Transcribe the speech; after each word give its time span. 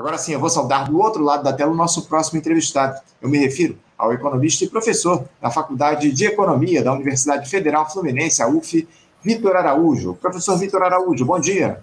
Agora 0.00 0.16
sim, 0.16 0.32
eu 0.32 0.40
vou 0.40 0.48
saudar 0.48 0.88
do 0.88 0.98
outro 0.98 1.22
lado 1.22 1.44
da 1.44 1.52
tela 1.52 1.70
o 1.70 1.74
nosso 1.74 2.06
próximo 2.06 2.38
entrevistado. 2.38 2.98
Eu 3.20 3.28
me 3.28 3.36
refiro 3.36 3.76
ao 3.98 4.14
economista 4.14 4.64
e 4.64 4.66
professor 4.66 5.26
da 5.42 5.50
Faculdade 5.50 6.10
de 6.10 6.24
Economia 6.24 6.82
da 6.82 6.90
Universidade 6.90 7.50
Federal 7.50 7.86
Fluminense, 7.92 8.42
a 8.42 8.48
UF, 8.48 8.88
Vitor 9.22 9.54
Araújo. 9.56 10.14
Professor 10.14 10.56
Vitor 10.56 10.82
Araújo, 10.84 11.22
bom 11.26 11.38
dia. 11.38 11.82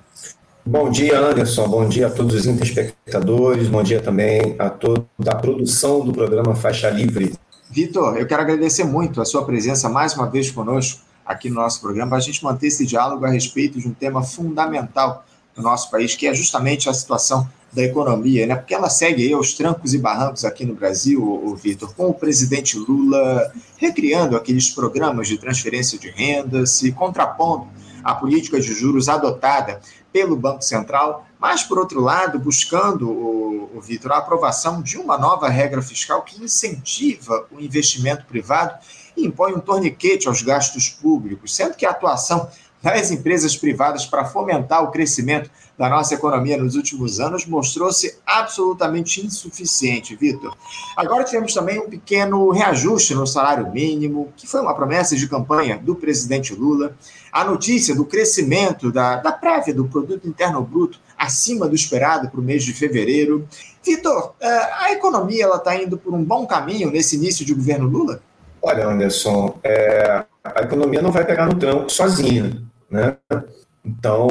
Bom 0.66 0.90
dia, 0.90 1.20
Anderson. 1.20 1.68
Bom 1.68 1.88
dia 1.88 2.08
a 2.08 2.10
todos 2.10 2.34
os 2.34 2.44
telespectadores. 2.44 3.68
Bom 3.68 3.84
dia 3.84 4.02
também 4.02 4.56
a 4.58 4.68
toda 4.68 5.06
a 5.28 5.36
produção 5.36 6.04
do 6.04 6.12
programa 6.12 6.56
Faixa 6.56 6.90
Livre. 6.90 7.36
Vitor, 7.70 8.18
eu 8.18 8.26
quero 8.26 8.42
agradecer 8.42 8.84
muito 8.84 9.22
a 9.22 9.26
sua 9.26 9.46
presença 9.46 9.88
mais 9.90 10.16
uma 10.16 10.28
vez 10.28 10.50
conosco 10.50 11.02
aqui 11.24 11.50
no 11.50 11.56
nosso 11.58 11.80
programa 11.82 12.10
para 12.10 12.18
a 12.18 12.22
gente 12.22 12.44
manter 12.44 12.66
esse 12.66 12.84
diálogo 12.84 13.24
a 13.26 13.30
respeito 13.30 13.78
de 13.80 13.88
um 13.88 13.94
tema 13.94 14.24
fundamental 14.24 15.24
no 15.56 15.62
nosso 15.62 15.92
país, 15.92 16.16
que 16.16 16.26
é 16.26 16.34
justamente 16.34 16.90
a 16.90 16.94
situação 16.96 17.48
da 17.72 17.84
economia, 17.84 18.48
né? 18.48 18.56
Porque 18.56 18.74
ela 18.74 18.90
segue 18.90 19.24
aí 19.24 19.56
trancos 19.56 19.94
e 19.94 19.98
barrancos 19.98 20.46
aqui 20.46 20.66
no 20.66 20.74
Brasil, 20.74 21.22
o 21.22 21.56
Vitor, 21.56 21.94
com 21.94 22.08
o 22.08 22.14
presidente 22.14 22.78
Lula 22.78 23.52
recriando 23.78 24.36
aqueles 24.36 24.70
programas 24.70 25.28
de 25.28 25.38
transferência 25.38 26.00
de 26.00 26.10
renda, 26.10 26.66
se 26.66 26.92
contrapondo 26.92 27.68
à 28.04 28.16
política 28.16 28.60
de 28.60 28.74
juros 28.74 29.10
adotada 29.10 29.80
pelo 30.12 30.36
Banco 30.36 30.64
Central, 30.64 31.26
mas, 31.40 31.62
por 31.62 31.78
outro 31.78 32.02
lado, 32.02 32.40
buscando, 32.40 33.10
o, 33.10 33.70
o 33.76 33.82
Vitor, 33.82 34.12
a 34.14 34.18
aprovação 34.18 34.82
de 34.82 34.98
uma 34.98 35.18
nova 35.18 35.48
regra 35.50 35.82
fiscal 35.82 36.24
que 36.24 36.44
incentiva 36.44 37.46
o 37.52 37.60
investimento 37.60 38.26
privado 38.26 38.76
e 39.16 39.26
impõe 39.26 39.54
um 39.54 39.60
torniquete 39.60 40.28
aos 40.28 40.42
gastos 40.42 40.90
públicos, 40.90 41.56
sendo 41.56 41.76
que 41.76 41.86
a 41.86 41.92
atuação 41.92 42.50
das 42.94 43.12
empresas 43.12 43.56
privadas 43.56 44.06
para 44.06 44.26
fomentar 44.26 44.84
o 44.84 44.92
crescimento 44.92 45.50
da 45.78 45.90
nossa 45.90 46.16
economia 46.16 46.58
nos 46.58 46.76
últimos 46.76 47.20
anos 47.20 47.46
mostrou-se 47.46 48.18
absolutamente 48.26 49.26
insuficiente, 49.26 50.16
Vitor. 50.16 50.56
Agora 50.96 51.24
tivemos 51.24 51.54
também 51.54 51.80
um 51.80 51.90
pequeno 51.90 52.50
reajuste 52.50 53.14
no 53.14 53.28
salário 53.28 53.72
mínimo, 53.72 54.34
que 54.36 54.48
foi 54.48 54.62
uma 54.62 54.74
promessa 54.74 55.16
de 55.16 55.28
campanha 55.28 55.78
do 55.78 55.96
presidente 55.96 56.56
Lula. 56.56 56.96
A 57.32 57.44
notícia 57.44 57.94
do 57.94 58.06
crescimento 58.06 58.92
da, 58.92 59.18
da 59.18 59.32
prévia 59.32 59.74
do 59.74 59.86
produto 59.86 60.28
interno 60.28 60.62
bruto 60.62 61.00
acima 61.18 61.68
do 61.68 61.76
esperado 61.76 62.30
para 62.30 62.40
o 62.40 62.44
mês 62.44 62.64
de 62.64 62.74
fevereiro. 62.74 63.48
Vitor, 63.84 64.34
eh, 64.40 64.70
a 64.80 64.92
economia 64.92 65.44
ela 65.44 65.58
está 65.58 65.76
indo 65.76 65.98
por 65.98 66.14
um 66.14 66.24
bom 66.24 66.46
caminho 66.46 66.92
nesse 66.92 67.16
início 67.16 67.46
de 67.46 67.54
governo 67.54 67.88
Lula? 67.88 68.22
Olha, 68.62 68.88
Anderson, 68.88 69.58
é, 69.64 70.26
a 70.44 70.62
economia 70.62 71.02
não 71.02 71.12
vai 71.12 71.24
pegar 71.24 71.46
no 71.46 71.56
tranco 71.56 71.90
sozinha, 71.90 72.62
né? 72.90 73.18
Então, 73.86 74.28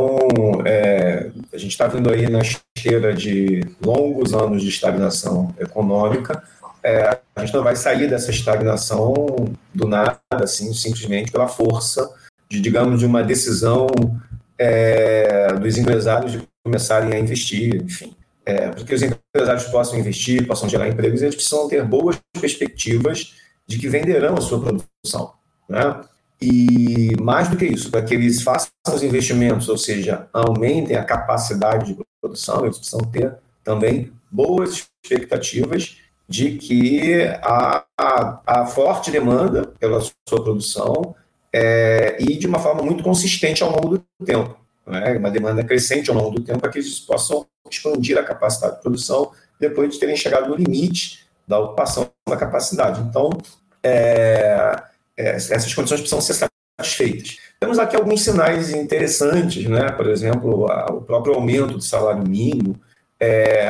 é, 0.66 1.30
a 1.52 1.56
gente 1.56 1.70
está 1.70 1.86
vindo 1.86 2.12
aí 2.12 2.28
na 2.28 2.40
esteira 2.40 3.14
de 3.14 3.62
longos 3.80 4.34
anos 4.34 4.62
de 4.62 4.68
estagnação 4.68 5.54
econômica. 5.58 6.42
É, 6.82 7.18
a 7.34 7.40
gente 7.44 7.54
não 7.54 7.64
vai 7.64 7.74
sair 7.74 8.06
dessa 8.08 8.30
estagnação 8.30 9.14
do 9.74 9.88
nada, 9.88 10.20
assim, 10.30 10.72
simplesmente 10.74 11.32
pela 11.32 11.48
força 11.48 12.08
de, 12.48 12.60
digamos, 12.60 13.00
de 13.00 13.06
uma 13.06 13.22
decisão 13.22 13.86
é, 14.58 15.52
dos 15.54 15.78
empresários 15.78 16.32
de 16.32 16.42
começarem 16.62 17.14
a 17.14 17.18
investir, 17.18 17.82
enfim. 17.82 18.14
É, 18.44 18.68
para 18.68 18.84
que 18.84 18.94
os 18.94 19.02
empresários 19.02 19.64
possam 19.64 19.98
investir, 19.98 20.46
possam 20.46 20.68
gerar 20.68 20.86
empregos, 20.86 21.22
eles 21.22 21.34
precisam 21.34 21.66
ter 21.66 21.82
boas 21.82 22.16
perspectivas 22.38 23.34
de 23.66 23.78
que 23.78 23.88
venderão 23.88 24.34
a 24.34 24.40
sua 24.40 24.60
produção. 24.60 25.32
Né? 25.68 26.00
E 26.40 27.16
mais 27.20 27.48
do 27.48 27.56
que 27.56 27.64
isso, 27.64 27.90
para 27.90 28.02
que 28.02 28.14
eles 28.14 28.42
façam 28.42 28.70
os 28.88 29.02
investimentos, 29.02 29.68
ou 29.68 29.78
seja, 29.78 30.28
aumentem 30.32 30.96
a 30.96 31.04
capacidade 31.04 31.94
de 31.94 32.04
produção, 32.20 32.64
eles 32.64 32.76
precisam 32.76 33.00
ter 33.00 33.34
também 33.64 34.12
boas 34.30 34.88
expectativas 35.02 35.96
de 36.28 36.58
que 36.58 37.22
a, 37.42 37.84
a, 37.98 38.40
a 38.46 38.66
forte 38.66 39.10
demanda 39.10 39.66
pela 39.78 40.00
sua 40.00 40.42
produção 40.42 41.14
é, 41.52 42.16
e 42.20 42.36
de 42.36 42.46
uma 42.46 42.58
forma 42.58 42.82
muito 42.82 43.02
consistente 43.02 43.62
ao 43.62 43.70
longo 43.70 43.98
do 43.98 44.04
tempo. 44.24 44.58
Né? 44.86 45.16
Uma 45.16 45.30
demanda 45.30 45.64
crescente 45.64 46.10
ao 46.10 46.16
longo 46.16 46.30
do 46.30 46.42
tempo 46.42 46.60
para 46.60 46.70
que 46.70 46.78
eles 46.78 46.98
possam 47.00 47.46
expandir 47.70 48.18
a 48.18 48.22
capacidade 48.22 48.76
de 48.76 48.82
produção 48.82 49.30
depois 49.58 49.90
de 49.90 49.98
terem 49.98 50.16
chegado 50.16 50.48
no 50.48 50.54
limite 50.54 51.26
da 51.46 51.58
ocupação 51.58 52.10
da 52.28 52.36
capacidade. 52.36 53.00
Então, 53.00 53.30
é, 53.82 54.82
essas 55.16 55.72
condições 55.72 56.00
precisam 56.00 56.20
ser 56.20 56.48
satisfeitas. 56.78 57.38
Temos 57.58 57.78
aqui 57.78 57.96
alguns 57.96 58.22
sinais 58.22 58.70
interessantes, 58.70 59.66
né? 59.66 59.90
por 59.92 60.08
exemplo, 60.08 60.66
o 60.90 61.00
próprio 61.00 61.34
aumento 61.34 61.74
do 61.74 61.80
salário 61.80 62.28
mínimo, 62.28 62.78
é, 63.18 63.66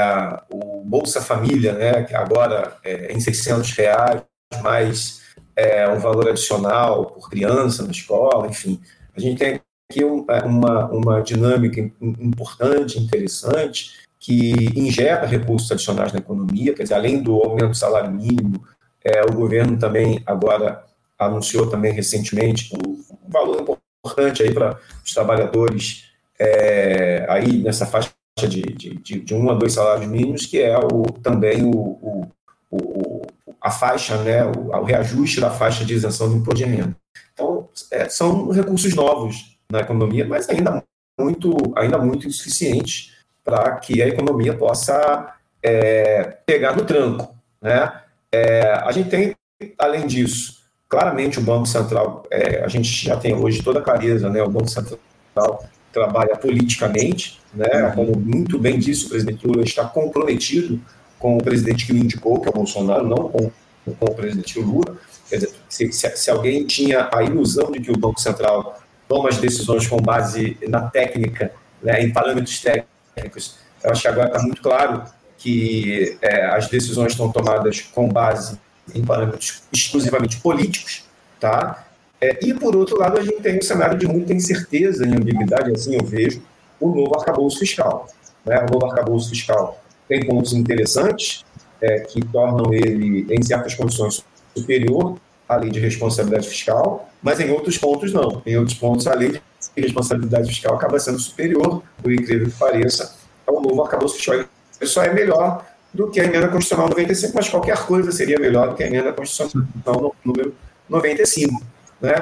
o 0.50 0.82
Bolsa 0.84 1.20
Família, 1.20 1.72
né? 1.72 2.02
que 2.02 2.14
agora 2.14 2.76
é 2.84 3.12
em 3.12 3.20
600 3.20 3.70
reais, 3.72 4.22
mais 4.60 5.22
é, 5.54 5.88
um 5.88 5.98
valor 5.98 6.28
adicional 6.28 7.06
por 7.06 7.30
criança 7.30 7.84
na 7.84 7.90
escola, 7.90 8.48
enfim. 8.48 8.80
A 9.16 9.20
gente 9.20 9.38
tem 9.38 9.60
aqui 9.88 10.02
é, 10.02 10.44
uma, 10.44 10.86
uma 10.86 11.20
dinâmica 11.22 11.80
importante, 12.00 12.98
interessante, 12.98 14.04
que 14.18 14.52
injeta 14.74 15.26
recursos 15.26 15.70
adicionais 15.70 16.12
na 16.12 16.18
economia, 16.18 16.74
quer 16.74 16.82
dizer, 16.82 16.94
além 16.94 17.22
do 17.22 17.36
aumento 17.36 17.70
do 17.70 17.76
salário 17.76 18.10
mínimo, 18.10 18.64
é, 19.04 19.22
o 19.22 19.32
governo 19.32 19.78
também 19.78 20.20
agora 20.26 20.84
anunciou 21.18 21.68
também 21.68 21.92
recentemente 21.92 22.70
um 22.74 23.02
valor 23.28 23.60
importante 23.60 24.42
aí 24.42 24.52
para 24.52 24.78
os 25.04 25.12
trabalhadores 25.12 26.04
é, 26.38 27.26
aí 27.28 27.58
nessa 27.62 27.86
faixa 27.86 28.12
de, 28.46 28.62
de, 28.62 29.20
de, 29.20 29.34
um 29.34 29.50
a 29.50 29.54
dois 29.54 29.72
salários 29.72 30.06
mínimos, 30.06 30.44
que 30.44 30.60
é 30.60 30.78
o, 30.78 31.02
também 31.22 31.64
o, 31.64 31.70
o, 31.70 32.28
o 32.70 33.22
a 33.60 33.70
faixa, 33.70 34.22
né, 34.22 34.44
o, 34.44 34.68
o, 34.70 34.84
reajuste 34.84 35.40
da 35.40 35.50
faixa 35.50 35.84
de 35.84 35.94
isenção 35.94 36.28
do 36.28 36.36
imposto 36.36 36.58
de 36.58 36.64
renda. 36.64 36.96
Então, 37.32 37.68
é, 37.90 38.08
são 38.08 38.50
recursos 38.50 38.94
novos 38.94 39.58
na 39.70 39.80
economia, 39.80 40.26
mas 40.26 40.48
ainda 40.48 40.84
muito, 41.18 41.56
ainda 41.74 41.98
muito 41.98 42.26
insuficientes 42.28 43.16
para 43.42 43.76
que 43.76 44.02
a 44.02 44.08
economia 44.08 44.54
possa 44.54 45.34
é, 45.62 46.36
pegar 46.44 46.76
no 46.76 46.84
tranco. 46.84 47.34
Né? 47.60 47.92
É, 48.30 48.72
a 48.72 48.92
gente 48.92 49.08
tem, 49.08 49.34
além 49.78 50.06
disso, 50.06 50.55
Claramente, 50.88 51.38
o 51.38 51.42
Banco 51.42 51.66
Central, 51.66 52.24
é, 52.30 52.64
a 52.64 52.68
gente 52.68 52.88
já 52.88 53.16
tem 53.16 53.34
hoje 53.34 53.62
toda 53.62 53.80
a 53.80 53.82
clareza, 53.82 54.30
né? 54.30 54.42
O 54.42 54.48
Banco 54.48 54.68
Central 54.68 55.64
trabalha 55.92 56.36
politicamente, 56.36 57.40
né? 57.52 57.88
Uhum. 57.88 57.92
Como 57.92 58.20
muito 58.20 58.58
bem 58.58 58.78
disse 58.78 59.06
o 59.06 59.08
presidente 59.08 59.46
Lula, 59.46 59.62
está 59.62 59.84
comprometido 59.84 60.80
com 61.18 61.36
o 61.36 61.42
presidente 61.42 61.86
que 61.86 61.92
o 61.92 61.96
indicou, 61.96 62.40
que 62.40 62.46
é 62.46 62.50
o 62.50 62.54
Bolsonaro, 62.54 63.06
não 63.06 63.28
com, 63.28 63.50
com 63.98 64.04
o 64.04 64.14
presidente 64.14 64.60
Lula. 64.60 64.96
Quer 65.28 65.36
dizer, 65.36 65.54
se, 65.68 65.90
se, 65.92 66.16
se, 66.16 66.30
alguém 66.30 66.64
tinha 66.64 67.08
a 67.12 67.22
ilusão 67.24 67.72
de 67.72 67.80
que 67.80 67.90
o 67.90 67.98
Banco 67.98 68.20
Central 68.20 68.80
toma 69.08 69.28
as 69.28 69.38
decisões 69.38 69.88
com 69.88 69.96
base 69.96 70.56
na 70.68 70.82
técnica, 70.82 71.52
né, 71.82 72.00
em 72.02 72.12
parâmetros 72.12 72.60
técnicos, 72.60 73.56
eu 73.82 73.90
acho 73.90 74.02
que 74.02 74.08
agora 74.08 74.28
está 74.28 74.40
muito 74.40 74.62
claro 74.62 75.02
que 75.36 76.16
é, 76.22 76.46
as 76.46 76.68
decisões 76.68 77.12
estão 77.12 77.30
tomadas 77.30 77.80
com 77.80 78.08
base 78.08 78.58
em 78.94 79.04
parâmetros 79.04 79.62
exclusivamente 79.72 80.38
políticos, 80.38 81.04
tá? 81.40 81.86
É, 82.20 82.38
e, 82.42 82.54
por 82.54 82.74
outro 82.74 82.98
lado, 82.98 83.18
a 83.18 83.22
gente 83.22 83.42
tem 83.42 83.58
um 83.58 83.62
cenário 83.62 83.98
de 83.98 84.06
muita 84.06 84.32
incerteza 84.32 85.04
e 85.06 85.08
ambiguidade, 85.08 85.70
assim 85.70 85.94
eu 85.94 86.04
vejo, 86.04 86.42
o 86.80 86.88
novo 86.88 87.18
arcabouço 87.18 87.58
fiscal. 87.58 88.08
Né? 88.44 88.64
O 88.68 88.72
novo 88.72 88.86
arcabouço 88.86 89.28
fiscal 89.30 89.82
tem 90.08 90.24
pontos 90.24 90.52
interessantes 90.52 91.44
é, 91.80 92.00
que 92.00 92.24
tornam 92.26 92.72
ele, 92.72 93.26
em 93.30 93.42
certas 93.42 93.74
condições, 93.74 94.24
superior 94.56 95.18
à 95.48 95.56
lei 95.56 95.70
de 95.70 95.78
responsabilidade 95.78 96.48
fiscal, 96.48 97.08
mas 97.22 97.38
em 97.38 97.50
outros 97.50 97.76
pontos 97.78 98.12
não. 98.12 98.42
Em 98.46 98.56
outros 98.56 98.76
pontos, 98.76 99.06
a 99.06 99.14
lei 99.14 99.32
de 99.32 99.40
responsabilidade 99.82 100.48
fiscal 100.48 100.74
acaba 100.74 100.98
sendo 100.98 101.18
superior, 101.18 101.82
por 102.02 102.12
incrível 102.12 102.46
que 102.46 102.56
pareça, 102.56 103.14
ao 103.46 103.60
novo 103.60 103.82
arcabouço 103.82 104.16
fiscal. 104.16 104.44
Isso 104.80 104.94
só 104.94 105.02
é 105.02 105.12
melhor 105.12 105.64
do 105.96 106.10
que 106.10 106.20
a 106.20 106.24
emenda 106.24 106.48
constitucional 106.48 106.90
95, 106.90 107.32
mas 107.34 107.48
qualquer 107.48 107.78
coisa 107.86 108.12
seria 108.12 108.38
melhor 108.38 108.68
do 108.68 108.74
que 108.74 108.84
a 108.84 108.86
emenda 108.86 109.12
constitucional 109.12 110.14
número 110.22 110.54
95. 110.88 111.62
Né? 112.00 112.12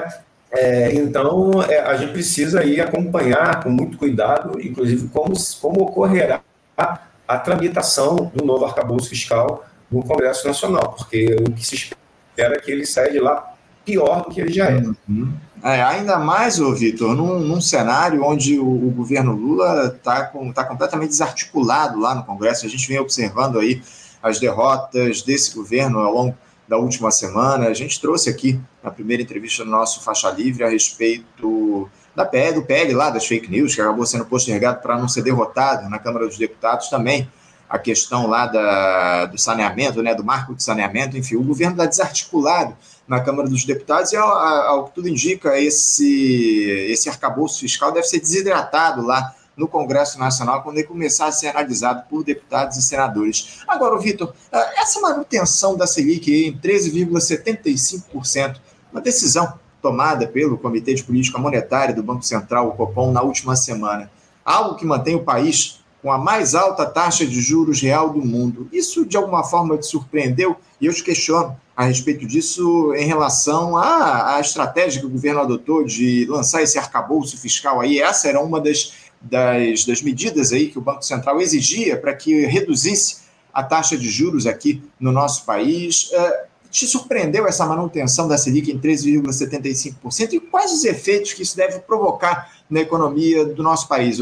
É, 0.52 0.94
então, 0.94 1.62
é, 1.64 1.80
a 1.80 1.96
gente 1.96 2.12
precisa 2.12 2.60
aí 2.60 2.80
acompanhar 2.80 3.62
com 3.62 3.70
muito 3.70 3.98
cuidado, 3.98 4.60
inclusive, 4.60 5.08
como, 5.08 5.34
como 5.60 5.82
ocorrerá 5.82 6.40
a, 6.78 7.00
a 7.26 7.38
tramitação 7.38 8.30
do 8.32 8.44
novo 8.44 8.64
arcabouço 8.64 9.08
fiscal 9.08 9.66
no 9.90 10.04
Congresso 10.04 10.46
Nacional, 10.46 10.94
porque 10.96 11.36
o 11.40 11.50
que 11.52 11.66
se 11.66 11.74
espera 11.74 12.54
é 12.54 12.60
que 12.60 12.70
ele 12.70 12.86
saia 12.86 13.10
de 13.10 13.18
lá 13.18 13.54
pior 13.84 14.22
do 14.22 14.30
que 14.30 14.40
ele 14.40 14.52
já 14.52 14.70
é. 14.70 14.76
Uhum. 15.08 15.32
É, 15.66 15.82
ainda 15.82 16.18
mais, 16.18 16.60
ô 16.60 16.74
Vitor, 16.74 17.16
num, 17.16 17.40
num, 17.40 17.58
cenário 17.58 18.22
onde 18.22 18.58
o, 18.58 18.68
o 18.68 18.90
governo 18.90 19.32
Lula 19.32 19.86
está 19.96 20.30
tá 20.54 20.62
completamente 20.62 21.08
desarticulado 21.08 21.98
lá 21.98 22.14
no 22.14 22.22
Congresso. 22.22 22.66
A 22.66 22.68
gente 22.68 22.86
vem 22.86 22.98
observando 22.98 23.58
aí 23.58 23.82
as 24.22 24.38
derrotas 24.38 25.22
desse 25.22 25.54
governo 25.54 26.00
ao 26.00 26.12
longo 26.12 26.36
da 26.68 26.76
última 26.76 27.10
semana. 27.10 27.68
A 27.68 27.72
gente 27.72 27.98
trouxe 27.98 28.28
aqui 28.28 28.60
na 28.82 28.90
primeira 28.90 29.22
entrevista 29.22 29.64
do 29.64 29.70
nosso 29.70 30.02
Faixa 30.02 30.30
Livre 30.30 30.64
a 30.64 30.68
respeito 30.68 31.88
da 32.14 32.26
PL, 32.26 32.56
do 32.56 32.62
PL 32.62 32.92
lá, 32.92 33.08
das 33.08 33.26
fake 33.26 33.50
news, 33.50 33.74
que 33.74 33.80
acabou 33.80 34.04
sendo 34.04 34.26
postergado 34.26 34.82
para 34.82 34.98
não 34.98 35.08
ser 35.08 35.22
derrotado 35.22 35.88
na 35.88 35.98
Câmara 35.98 36.26
dos 36.26 36.36
Deputados 36.36 36.90
também. 36.90 37.26
A 37.68 37.78
questão 37.78 38.26
lá 38.26 38.46
da, 38.46 39.26
do 39.26 39.38
saneamento, 39.38 40.02
né, 40.02 40.14
do 40.14 40.24
marco 40.24 40.54
de 40.54 40.62
saneamento, 40.62 41.16
enfim, 41.16 41.36
o 41.36 41.42
governo 41.42 41.74
está 41.74 41.86
desarticulado 41.86 42.76
na 43.06 43.20
Câmara 43.20 43.48
dos 43.48 43.64
Deputados 43.64 44.12
e, 44.12 44.16
ao, 44.16 44.28
ao 44.28 44.84
que 44.86 44.94
tudo 44.94 45.08
indica, 45.08 45.58
esse, 45.58 46.86
esse 46.88 47.08
arcabouço 47.08 47.60
fiscal 47.60 47.92
deve 47.92 48.06
ser 48.06 48.20
desidratado 48.20 49.02
lá 49.02 49.34
no 49.56 49.68
Congresso 49.68 50.18
Nacional 50.18 50.62
quando 50.62 50.78
ele 50.78 50.86
começar 50.86 51.26
a 51.26 51.32
ser 51.32 51.48
analisado 51.48 52.04
por 52.08 52.24
deputados 52.24 52.76
e 52.76 52.82
senadores. 52.82 53.60
Agora, 53.68 53.98
Vitor, 53.98 54.34
eh, 54.50 54.80
essa 54.80 55.00
manutenção 55.00 55.76
da 55.76 55.86
Selic 55.86 56.48
em 56.48 56.58
13,75%, 56.58 58.60
uma 58.92 59.00
decisão 59.00 59.54
tomada 59.80 60.26
pelo 60.26 60.58
Comitê 60.58 60.94
de 60.94 61.04
Política 61.04 61.38
Monetária 61.38 61.94
do 61.94 62.02
Banco 62.02 62.24
Central, 62.24 62.68
o 62.68 62.72
Copom, 62.72 63.12
na 63.12 63.22
última 63.22 63.54
semana, 63.54 64.10
algo 64.44 64.76
que 64.76 64.86
mantém 64.86 65.14
o 65.14 65.22
país 65.22 65.83
com 66.04 66.12
a 66.12 66.18
mais 66.18 66.54
alta 66.54 66.84
taxa 66.84 67.24
de 67.24 67.40
juros 67.40 67.80
real 67.80 68.10
do 68.10 68.20
mundo. 68.20 68.68
Isso, 68.70 69.06
de 69.06 69.16
alguma 69.16 69.42
forma, 69.42 69.78
te 69.78 69.86
surpreendeu? 69.86 70.54
E 70.78 70.84
eu 70.84 70.92
te 70.92 71.02
questiono 71.02 71.56
a 71.74 71.86
respeito 71.86 72.26
disso 72.26 72.92
em 72.94 73.06
relação 73.06 73.74
à, 73.74 74.36
à 74.36 74.40
estratégia 74.40 75.00
que 75.00 75.06
o 75.06 75.10
governo 75.10 75.40
adotou 75.40 75.82
de 75.82 76.26
lançar 76.26 76.62
esse 76.62 76.78
arcabouço 76.78 77.38
fiscal 77.38 77.80
aí. 77.80 78.02
Essa 78.02 78.28
era 78.28 78.38
uma 78.38 78.60
das, 78.60 78.92
das, 79.18 79.86
das 79.86 80.02
medidas 80.02 80.52
aí 80.52 80.68
que 80.68 80.76
o 80.76 80.82
Banco 80.82 81.02
Central 81.02 81.40
exigia 81.40 81.96
para 81.96 82.14
que 82.14 82.44
reduzisse 82.44 83.22
a 83.50 83.62
taxa 83.62 83.96
de 83.96 84.10
juros 84.10 84.46
aqui 84.46 84.82
no 85.00 85.10
nosso 85.10 85.46
país. 85.46 86.10
Uh, 86.12 86.46
te 86.70 86.86
surpreendeu 86.86 87.46
essa 87.46 87.64
manutenção 87.64 88.28
da 88.28 88.36
Selic 88.36 88.70
em 88.70 88.78
3,75%? 88.78 90.34
E 90.34 90.40
quais 90.40 90.70
os 90.70 90.84
efeitos 90.84 91.32
que 91.32 91.42
isso 91.42 91.56
deve 91.56 91.78
provocar 91.78 92.52
na 92.68 92.80
economia 92.80 93.46
do 93.46 93.62
nosso 93.62 93.88
país, 93.88 94.18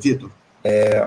Vitor? 0.00 0.30
É, 0.64 1.06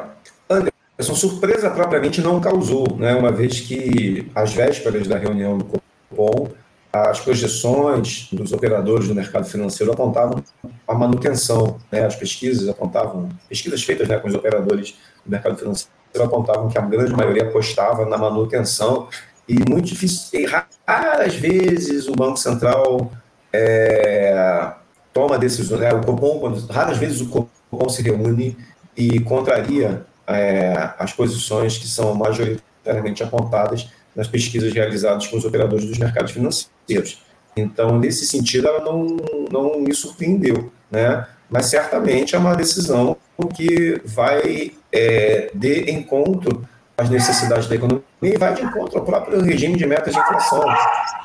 Anderson, 0.49 1.15
surpresa 1.15 1.69
propriamente 1.71 2.21
não 2.21 2.39
causou, 2.39 2.95
né? 2.97 3.15
uma 3.15 3.31
vez 3.31 3.59
que, 3.61 4.29
às 4.33 4.53
vésperas 4.53 5.07
da 5.07 5.17
reunião 5.17 5.57
do 5.57 5.65
Copom, 6.09 6.49
as 6.93 7.19
projeções 7.19 8.29
dos 8.31 8.53
operadores 8.53 9.07
do 9.07 9.15
mercado 9.15 9.45
financeiro 9.45 9.91
apontavam 9.91 10.43
a 10.87 10.93
manutenção, 10.93 11.77
né? 11.91 12.05
as 12.05 12.15
pesquisas 12.15 12.69
apontavam, 12.69 13.29
pesquisas 13.49 13.83
feitas 13.83 14.07
né, 14.07 14.17
com 14.17 14.27
os 14.27 14.35
operadores 14.35 14.95
do 15.25 15.31
mercado 15.31 15.57
financeiro 15.57 15.91
apontavam 16.19 16.69
que 16.69 16.77
a 16.77 16.81
grande 16.81 17.13
maioria 17.13 17.43
apostava 17.43 18.05
na 18.05 18.17
manutenção 18.17 19.07
e 19.47 19.55
muito 19.69 19.85
difícil, 19.85 20.47
raras 20.87 21.35
vezes 21.35 22.07
o 22.07 22.13
Banco 22.13 22.37
Central 22.37 23.11
é, 23.53 24.71
toma 25.13 25.37
decisões, 25.37 25.79
né? 25.79 25.93
o 25.93 26.01
Copom, 26.01 26.53
raras 26.69 26.97
vezes 26.97 27.21
o 27.21 27.27
Copom 27.29 27.89
se 27.89 28.01
reúne 28.01 28.57
e 28.97 29.19
contraria 29.19 30.05
é, 30.25 30.91
as 30.97 31.13
posições 31.13 31.77
que 31.77 31.87
são 31.87 32.13
majoritariamente 32.15 33.23
apontadas 33.23 33.89
nas 34.15 34.27
pesquisas 34.27 34.73
realizadas 34.73 35.27
com 35.27 35.37
os 35.37 35.45
operadores 35.45 35.85
dos 35.85 35.97
mercados 35.97 36.31
financeiros. 36.31 37.21
Então, 37.55 37.97
nesse 37.99 38.25
sentido, 38.25 38.67
ela 38.67 38.83
não, 38.83 39.17
não 39.51 39.79
me 39.79 39.93
surpreendeu, 39.93 40.71
né? 40.91 41.25
mas 41.49 41.67
certamente 41.67 42.35
é 42.35 42.39
uma 42.39 42.55
decisão 42.55 43.15
que 43.55 44.01
vai 44.03 44.73
é, 44.91 45.51
de 45.53 45.91
encontro 45.91 46.67
às 46.97 47.09
necessidades 47.09 47.67
da 47.67 47.75
economia 47.75 48.03
e 48.21 48.37
vai 48.37 48.53
de 48.53 48.63
encontro 48.63 48.99
ao 48.99 49.05
próprio 49.05 49.41
regime 49.41 49.77
de 49.77 49.85
metas 49.85 50.13
de 50.13 50.19
inflação. 50.19 50.65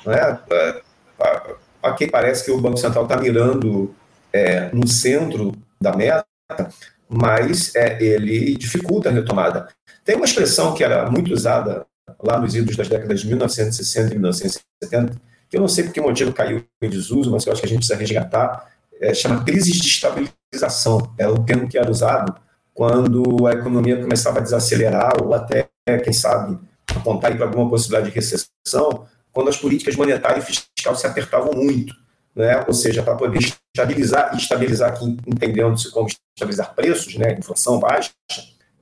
Né? 0.07 0.39
Aqui 1.83 2.07
parece 2.07 2.45
que 2.45 2.51
o 2.51 2.61
Banco 2.61 2.77
Central 2.77 3.05
está 3.05 3.17
mirando 3.17 3.95
é, 4.33 4.71
no 4.73 4.87
centro 4.87 5.53
da 5.81 5.97
meta, 5.97 6.27
mas 7.13 7.75
é, 7.75 8.03
ele 8.03 8.57
dificulta 8.57 9.11
a 9.11 9.13
retomada. 9.13 9.69
Tem 10.05 10.17
uma 10.17 10.25
expressão 10.25 10.75
que 10.75 10.83
era 10.83 11.11
muito 11.11 11.33
usada 11.33 11.87
lá 12.23 12.39
nos 12.41 12.55
idos 12.55 12.75
das 12.75 12.89
décadas 12.89 13.21
de 13.21 13.29
1960 13.29 14.07
e 14.09 14.19
1970, 14.19 15.21
que 15.49 15.57
eu 15.57 15.61
não 15.61 15.69
sei 15.69 15.85
por 15.85 15.93
que 15.93 16.01
motivo 16.01 16.33
caiu 16.33 16.65
em 16.81 16.89
desuso, 16.89 17.31
mas 17.31 17.45
eu 17.45 17.53
acho 17.53 17.61
que 17.61 17.67
a 17.67 17.69
gente 17.69 17.81
precisa 17.81 17.99
resgatar, 17.99 18.73
é, 19.01 19.13
chama 19.13 19.45
crise 19.45 19.73
de 19.73 19.87
estabilização. 19.87 21.13
É 21.19 21.29
um 21.29 21.45
termo 21.45 21.69
que 21.69 21.77
era 21.77 21.91
usado 21.91 22.35
quando 22.73 23.47
a 23.47 23.53
economia 23.53 24.01
começava 24.01 24.39
a 24.39 24.43
desacelerar 24.43 25.23
ou 25.23 25.35
até, 25.35 25.69
quem 26.03 26.13
sabe, 26.13 26.59
apontar 26.97 27.37
para 27.37 27.45
alguma 27.45 27.69
possibilidade 27.69 28.11
de 28.11 28.15
recessão, 28.15 29.07
quando 29.31 29.51
as 29.51 29.57
políticas 29.57 29.95
monetárias 29.97 30.45
e 30.45 30.47
fiscais 30.47 31.01
se 31.01 31.07
apertavam 31.07 31.53
muito 31.53 31.95
né? 32.35 32.65
ou 32.67 32.75
seja, 32.75 33.03
para 33.03 33.15
poder 33.15 33.39
estabilizar, 33.39 34.35
estabilizar 34.37 34.91
aqui, 34.91 35.17
entendendo-se 35.27 35.91
como 35.91 36.09
estabilizar 36.09 36.75
preços, 36.75 37.17
né? 37.17 37.33
inflação 37.39 37.79
baixa, 37.79 38.11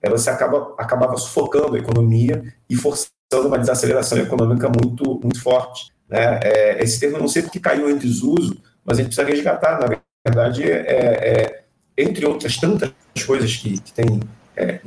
você 0.08 0.30
acaba, 0.30 0.74
acabava 0.78 1.16
sufocando 1.16 1.76
a 1.76 1.78
economia 1.78 2.42
e 2.68 2.74
forçando 2.76 3.10
uma 3.46 3.58
desaceleração 3.58 4.18
econômica 4.18 4.68
muito, 4.68 5.20
muito 5.22 5.42
forte. 5.42 5.92
Né? 6.08 6.40
É, 6.42 6.82
esse 6.82 6.98
termo 6.98 7.18
não 7.18 7.28
sei 7.28 7.42
porque 7.42 7.60
caiu 7.60 7.90
em 7.90 7.98
desuso, 7.98 8.56
mas 8.84 8.98
a 8.98 9.02
gente 9.02 9.14
precisa 9.14 9.26
resgatar. 9.26 9.78
Na 9.78 10.00
verdade, 10.24 10.64
é, 10.64 10.76
é 10.78 11.64
entre 11.96 12.24
outras 12.24 12.56
tantas 12.56 12.92
coisas 13.26 13.54
que, 13.56 13.78
que 13.78 13.92
têm 13.92 14.20
é, 14.56 14.80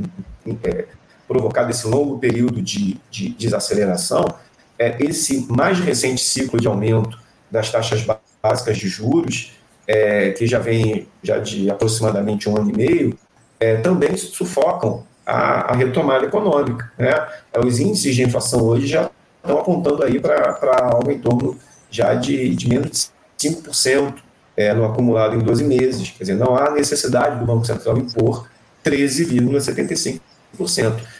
é, 0.63 0.85
provocado 1.27 1.69
esse 1.69 1.87
longo 1.87 2.17
período 2.17 2.61
de, 2.61 2.99
de 3.09 3.29
desaceleração, 3.29 4.25
é 4.77 4.97
esse 5.03 5.45
mais 5.51 5.79
recente 5.79 6.21
ciclo 6.21 6.59
de 6.59 6.67
aumento 6.67 7.19
das 7.51 7.71
taxas 7.71 8.03
básicas 8.43 8.77
de 8.77 8.89
juros, 8.89 9.53
é, 9.87 10.31
que 10.31 10.45
já 10.45 10.59
vem 10.59 11.07
já 11.23 11.39
de 11.39 11.71
aproximadamente 11.71 12.49
um 12.49 12.57
ano 12.57 12.71
e 12.71 12.75
meio, 12.75 13.17
é, 13.57 13.77
também 13.77 14.17
sufocam 14.17 15.05
a, 15.25 15.71
a, 15.71 15.75
retomada 15.75 16.25
econômica. 16.25 16.91
Né? 16.97 17.09
Os 17.65 17.79
índices 17.79 18.13
de 18.13 18.23
inflação 18.23 18.61
hoje 18.61 18.87
já 18.87 19.09
estão 19.41 19.57
apontando 19.57 20.03
aí 20.03 20.19
para 20.19 20.59
algo 20.91 21.09
em 21.09 21.19
torno 21.19 21.57
já 21.89 22.13
de, 22.13 22.53
de 22.53 22.67
menos 22.67 23.11
de 23.37 23.49
5% 23.49 24.15
é, 24.57 24.73
no 24.73 24.83
acumulado 24.83 25.35
em 25.35 25.39
12 25.39 25.63
meses. 25.63 26.09
Quer 26.09 26.23
dizer, 26.23 26.35
não 26.35 26.57
há 26.57 26.69
necessidade 26.71 27.39
do 27.39 27.45
Banco 27.45 27.65
Central 27.65 27.97
impor 27.97 28.49
13,75%. 28.83 30.19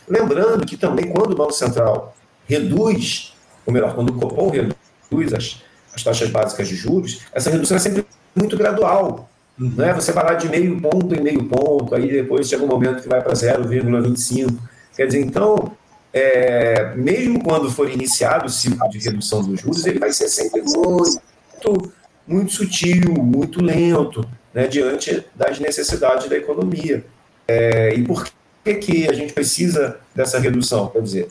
Lembrando 0.08 0.66
que 0.66 0.76
também 0.76 1.10
quando 1.10 1.32
o 1.32 1.36
Banco 1.36 1.54
Central 1.54 2.14
reduz, 2.48 3.34
ou 3.66 3.74
melhor, 3.74 3.96
quando 3.96 4.10
o 4.10 4.14
Copom 4.14 4.50
reduz 4.50 5.34
as, 5.34 5.64
as 5.96 6.04
taxas 6.04 6.30
básicas 6.30 6.68
de 6.68 6.76
juros, 6.76 7.22
essa 7.34 7.50
redução 7.50 7.78
é 7.78 7.80
sempre 7.80 8.06
muito 8.36 8.58
gradual. 8.58 9.30
Uhum. 9.60 9.74
Não 9.78 9.86
é 9.86 9.94
você 9.94 10.12
vai 10.12 10.24
lá 10.24 10.34
de 10.34 10.50
meio 10.50 10.80
ponto 10.82 11.14
em 11.14 11.22
meio 11.22 11.46
ponto, 11.46 11.94
aí 11.94 12.12
depois 12.12 12.48
chega 12.48 12.64
um 12.64 12.68
momento 12.68 13.04
que 13.04 13.10
vai 13.10 13.22
para 13.22 13.34
0,25. 13.34 14.58
Quer 14.96 15.08
dizer, 15.08 15.22
então, 15.22 15.72
é, 16.12 16.94
mesmo 16.96 17.44
quando 17.44 17.70
for 17.70 17.90
iniciado 17.90 18.48
o 18.48 18.50
ciclo 18.50 18.90
de 18.90 19.00
redução 19.00 19.44
dos 19.44 19.62
juros, 19.62 19.86
ele 19.86 20.00
vai 20.00 20.12
ser 20.12 20.28
sempre 20.28 20.62
muito, 20.62 21.94
muito 22.28 22.52
sutil, 22.52 23.14
muito 23.14 23.64
lento, 23.64 24.28
né, 24.54 24.68
diante 24.68 25.26
das 25.36 25.60
necessidades 25.60 26.28
da 26.28 26.38
economia. 26.38 27.06
É, 27.48 27.94
e 27.94 28.04
por 28.04 28.26
que, 28.64 28.76
que 28.76 29.10
a 29.10 29.14
gente 29.14 29.34
precisa 29.34 30.00
dessa 30.16 30.40
redução? 30.40 30.88
Quer 30.88 31.02
dizer, 31.02 31.28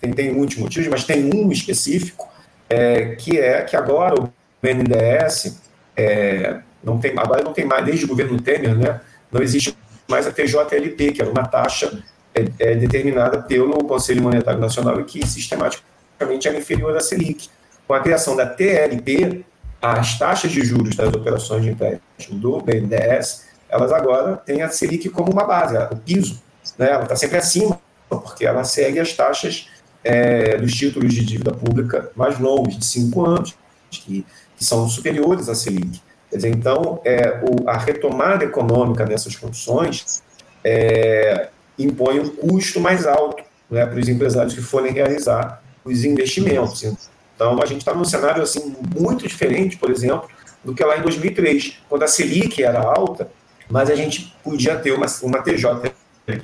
tem, 0.00 0.12
tem 0.12 0.32
muitos 0.32 0.56
motivos, 0.56 0.88
mas 0.88 1.04
tem 1.04 1.24
um 1.34 1.50
específico 1.52 2.33
é, 2.68 3.14
que 3.16 3.38
é 3.38 3.62
que 3.62 3.76
agora 3.76 4.14
o 4.20 4.32
BNDES 4.62 5.60
é, 5.96 6.60
não 6.82 6.98
tem, 6.98 7.12
agora 7.18 7.42
não 7.42 7.52
tem 7.52 7.64
mais, 7.64 7.84
desde 7.84 8.04
o 8.04 8.08
governo 8.08 8.40
Temer, 8.40 8.76
né, 8.76 9.00
não 9.30 9.42
existe 9.42 9.76
mais 10.08 10.26
a 10.26 10.32
TJLP, 10.32 11.12
que 11.12 11.22
era 11.22 11.30
uma 11.30 11.46
taxa 11.46 12.02
é, 12.34 12.44
é, 12.58 12.74
determinada 12.74 13.42
pelo 13.42 13.84
Conselho 13.84 14.22
Monetário 14.22 14.60
Nacional 14.60 15.00
e 15.00 15.04
que 15.04 15.26
sistematicamente 15.26 16.48
era 16.48 16.58
inferior 16.58 16.96
à 16.96 17.00
Selic. 17.00 17.48
Com 17.86 17.94
a 17.94 18.00
criação 18.00 18.36
da 18.36 18.46
TLP, 18.46 19.44
as 19.80 20.18
taxas 20.18 20.50
de 20.50 20.62
juros 20.62 20.96
das 20.96 21.12
operações 21.12 21.62
de 21.62 21.70
empréstimo 21.70 22.38
do 22.38 22.60
BNDES, 22.60 23.46
elas 23.68 23.92
agora 23.92 24.36
têm 24.36 24.62
a 24.62 24.68
Selic 24.68 25.08
como 25.10 25.32
uma 25.32 25.44
base, 25.44 25.76
o 25.76 25.96
piso. 25.96 26.42
Né? 26.78 26.90
Ela 26.90 27.02
está 27.02 27.16
sempre 27.16 27.38
acima, 27.38 27.80
porque 28.08 28.46
ela 28.46 28.64
segue 28.64 29.00
as 29.00 29.12
taxas 29.12 29.68
é, 30.04 30.56
dos 30.58 30.72
títulos 30.74 31.12
de 31.14 31.24
dívida 31.24 31.52
pública 31.52 32.10
mais 32.14 32.38
longos, 32.38 32.78
de 32.78 32.84
cinco 32.84 33.24
anos, 33.24 33.56
que, 33.90 34.24
que 34.56 34.64
são 34.64 34.88
superiores 34.88 35.48
à 35.48 35.54
Selic. 35.54 36.00
Quer 36.30 36.36
dizer, 36.36 36.50
então, 36.50 37.00
é, 37.04 37.42
o, 37.42 37.68
a 37.68 37.78
retomada 37.78 38.44
econômica 38.44 39.06
nessas 39.06 39.34
condições 39.34 40.22
é, 40.62 41.48
impõe 41.78 42.20
um 42.20 42.28
custo 42.28 42.80
mais 42.80 43.06
alto 43.06 43.42
né, 43.70 43.86
para 43.86 43.98
os 43.98 44.08
empresários 44.08 44.54
que 44.54 44.60
forem 44.60 44.92
realizar 44.92 45.62
os 45.84 46.04
investimentos. 46.04 46.82
Então, 47.34 47.60
a 47.62 47.66
gente 47.66 47.78
está 47.78 47.94
num 47.94 48.04
cenário 48.04 48.42
assim, 48.42 48.74
muito 48.96 49.26
diferente, 49.26 49.76
por 49.76 49.90
exemplo, 49.90 50.28
do 50.62 50.74
que 50.74 50.84
lá 50.84 50.98
em 50.98 51.02
2003, 51.02 51.78
quando 51.88 52.02
a 52.02 52.08
Selic 52.08 52.62
era 52.62 52.80
alta, 52.80 53.28
mas 53.68 53.90
a 53.90 53.94
gente 53.94 54.34
podia 54.42 54.76
ter 54.76 54.92
uma, 54.92 55.06
uma 55.22 55.42
TJ 55.42 55.92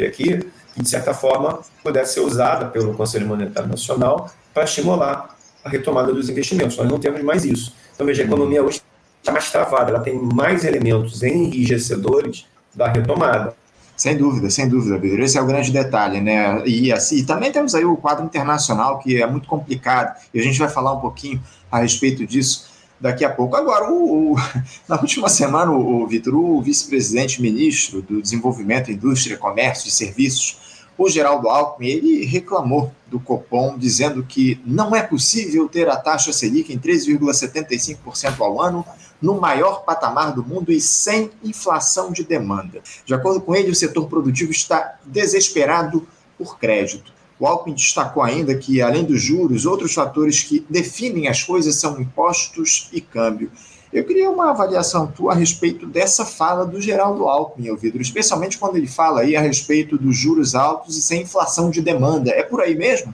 aqui 0.06 0.40
de 0.76 0.88
certa 0.88 1.12
forma, 1.12 1.60
pudesse 1.82 2.14
ser 2.14 2.20
usada 2.20 2.66
pelo 2.66 2.94
Conselho 2.94 3.26
Monetário 3.26 3.68
Nacional 3.68 4.30
para 4.54 4.64
estimular 4.64 5.36
a 5.64 5.68
retomada 5.68 6.12
dos 6.12 6.28
investimentos. 6.28 6.76
Nós 6.76 6.88
não 6.88 6.98
temos 6.98 7.22
mais 7.22 7.44
isso. 7.44 7.74
Então, 7.94 8.06
veja, 8.06 8.22
a 8.22 8.26
economia 8.26 8.62
hoje 8.62 8.80
está 9.18 9.32
mais 9.32 9.50
travada, 9.50 9.90
ela 9.90 10.00
tem 10.00 10.14
mais 10.14 10.64
elementos 10.64 11.22
enrijecedores 11.22 12.46
da 12.74 12.88
retomada. 12.88 13.54
Sem 13.96 14.16
dúvida, 14.16 14.48
sem 14.48 14.66
dúvida, 14.66 14.98
Pedro. 14.98 15.22
Esse 15.22 15.36
é 15.36 15.42
o 15.42 15.46
grande 15.46 15.70
detalhe, 15.70 16.22
né? 16.22 16.62
E, 16.64 16.90
assim, 16.90 17.16
e 17.16 17.22
também 17.22 17.52
temos 17.52 17.74
aí 17.74 17.84
o 17.84 17.96
quadro 17.98 18.24
internacional, 18.24 18.98
que 18.98 19.22
é 19.22 19.26
muito 19.26 19.46
complicado, 19.46 20.16
e 20.32 20.40
a 20.40 20.42
gente 20.42 20.58
vai 20.58 20.70
falar 20.70 20.94
um 20.94 21.00
pouquinho 21.00 21.42
a 21.70 21.80
respeito 21.80 22.26
disso 22.26 22.70
daqui 23.00 23.24
a 23.24 23.30
pouco. 23.30 23.56
Agora, 23.56 23.90
o, 23.90 24.32
o, 24.32 24.36
na 24.86 25.00
última 25.00 25.28
semana, 25.28 25.72
o, 25.72 26.02
o 26.02 26.06
Vitor, 26.06 26.34
o 26.34 26.60
vice-presidente 26.60 27.40
ministro 27.40 28.02
do 28.02 28.20
Desenvolvimento, 28.20 28.90
Indústria, 28.90 29.36
Comércio 29.36 29.88
e 29.88 29.90
Serviços, 29.90 30.58
o 30.98 31.08
Geraldo 31.08 31.48
Alckmin, 31.48 31.88
ele 31.88 32.26
reclamou 32.26 32.92
do 33.06 33.18
Copom, 33.18 33.78
dizendo 33.78 34.22
que 34.22 34.60
não 34.66 34.94
é 34.94 35.02
possível 35.02 35.66
ter 35.66 35.88
a 35.88 35.96
taxa 35.96 36.30
Selic 36.30 36.70
em 36.70 36.78
3,75% 36.78 38.38
ao 38.40 38.60
ano, 38.60 38.84
no 39.20 39.40
maior 39.40 39.82
patamar 39.84 40.34
do 40.34 40.44
mundo 40.44 40.70
e 40.70 40.78
sem 40.78 41.30
inflação 41.42 42.12
de 42.12 42.22
demanda. 42.22 42.82
De 43.04 43.14
acordo 43.14 43.40
com 43.40 43.54
ele, 43.54 43.70
o 43.70 43.74
setor 43.74 44.08
produtivo 44.08 44.50
está 44.50 44.98
desesperado 45.06 46.06
por 46.36 46.58
crédito. 46.58 47.12
O 47.40 47.46
Alckmin 47.46 47.74
destacou 47.74 48.22
ainda 48.22 48.54
que, 48.54 48.82
além 48.82 49.02
dos 49.02 49.22
juros, 49.22 49.64
outros 49.64 49.94
fatores 49.94 50.42
que 50.42 50.64
definem 50.68 51.26
as 51.26 51.42
coisas 51.42 51.76
são 51.76 51.98
impostos 51.98 52.90
e 52.92 53.00
câmbio. 53.00 53.50
Eu 53.90 54.04
queria 54.04 54.30
uma 54.30 54.50
avaliação 54.50 55.06
tua 55.06 55.32
a 55.32 55.34
respeito 55.34 55.86
dessa 55.86 56.24
fala 56.24 56.66
do 56.66 56.80
Geraldo 56.80 57.24
Alckmin, 57.24 57.74
Vidro, 57.76 58.02
especialmente 58.02 58.58
quando 58.58 58.76
ele 58.76 58.86
fala 58.86 59.22
aí 59.22 59.34
a 59.34 59.40
respeito 59.40 59.96
dos 59.96 60.16
juros 60.16 60.54
altos 60.54 60.98
e 60.98 61.02
sem 61.02 61.22
inflação 61.22 61.70
de 61.70 61.80
demanda. 61.80 62.30
É 62.30 62.42
por 62.42 62.60
aí 62.60 62.76
mesmo? 62.76 63.12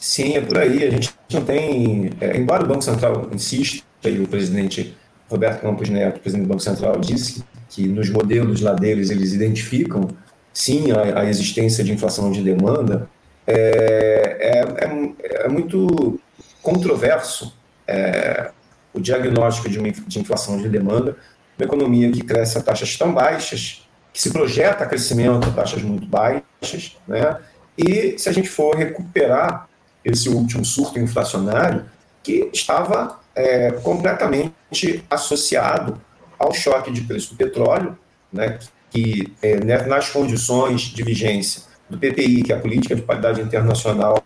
Sim, 0.00 0.34
é 0.34 0.40
por 0.40 0.58
aí. 0.58 0.84
A 0.84 0.90
gente 0.90 1.14
não 1.32 1.44
tem. 1.44 2.10
É, 2.20 2.36
embora 2.36 2.64
o 2.64 2.66
Banco 2.66 2.82
Central 2.82 3.28
insista, 3.32 3.84
e 4.04 4.20
o 4.20 4.26
presidente 4.26 4.94
Roberto 5.30 5.62
Campos 5.62 5.88
Neto, 5.88 6.20
presidente 6.20 6.46
do 6.46 6.48
Banco 6.48 6.62
Central, 6.62 6.98
disse 6.98 7.44
que 7.68 7.86
nos 7.86 8.10
modelos 8.10 8.60
lá 8.60 8.74
deles 8.74 9.08
eles 9.10 9.32
identificam 9.32 10.08
sim 10.52 10.90
a, 10.90 11.20
a 11.20 11.28
existência 11.28 11.82
de 11.84 11.92
inflação 11.92 12.30
de 12.30 12.42
demanda, 12.42 13.08
é, 13.50 14.36
é, 14.40 14.84
é, 14.84 15.44
é 15.44 15.48
muito 15.48 16.20
controverso 16.62 17.56
é, 17.86 18.50
o 18.92 19.00
diagnóstico 19.00 19.70
de, 19.70 19.78
uma, 19.78 19.90
de 19.90 20.18
inflação 20.20 20.58
de 20.58 20.68
demanda, 20.68 21.16
uma 21.58 21.64
economia 21.64 22.12
que 22.12 22.22
cresce 22.22 22.58
a 22.58 22.62
taxas 22.62 22.94
tão 22.96 23.12
baixas, 23.14 23.88
que 24.12 24.20
se 24.20 24.30
projeta 24.30 24.84
crescimento 24.84 25.48
a 25.48 25.52
taxas 25.52 25.82
muito 25.82 26.06
baixas, 26.06 26.96
né? 27.06 27.38
e 27.76 28.18
se 28.18 28.28
a 28.28 28.32
gente 28.32 28.48
for 28.50 28.76
recuperar 28.76 29.66
esse 30.04 30.28
último 30.28 30.64
surto 30.64 30.98
inflacionário, 30.98 31.86
que 32.22 32.50
estava 32.52 33.18
é, 33.34 33.70
completamente 33.70 35.02
associado 35.08 35.98
ao 36.38 36.52
choque 36.52 36.90
de 36.90 37.00
preço 37.00 37.30
do 37.30 37.36
petróleo, 37.36 37.96
né, 38.30 38.58
que 38.90 39.32
é, 39.40 39.56
nas 39.86 40.10
condições 40.10 40.82
de 40.82 41.02
vigência 41.02 41.67
do 41.88 41.98
PPI, 41.98 42.42
que 42.42 42.52
é 42.52 42.56
a 42.56 42.60
Política 42.60 42.94
de 42.94 43.02
Qualidade 43.02 43.40
Internacional, 43.40 44.22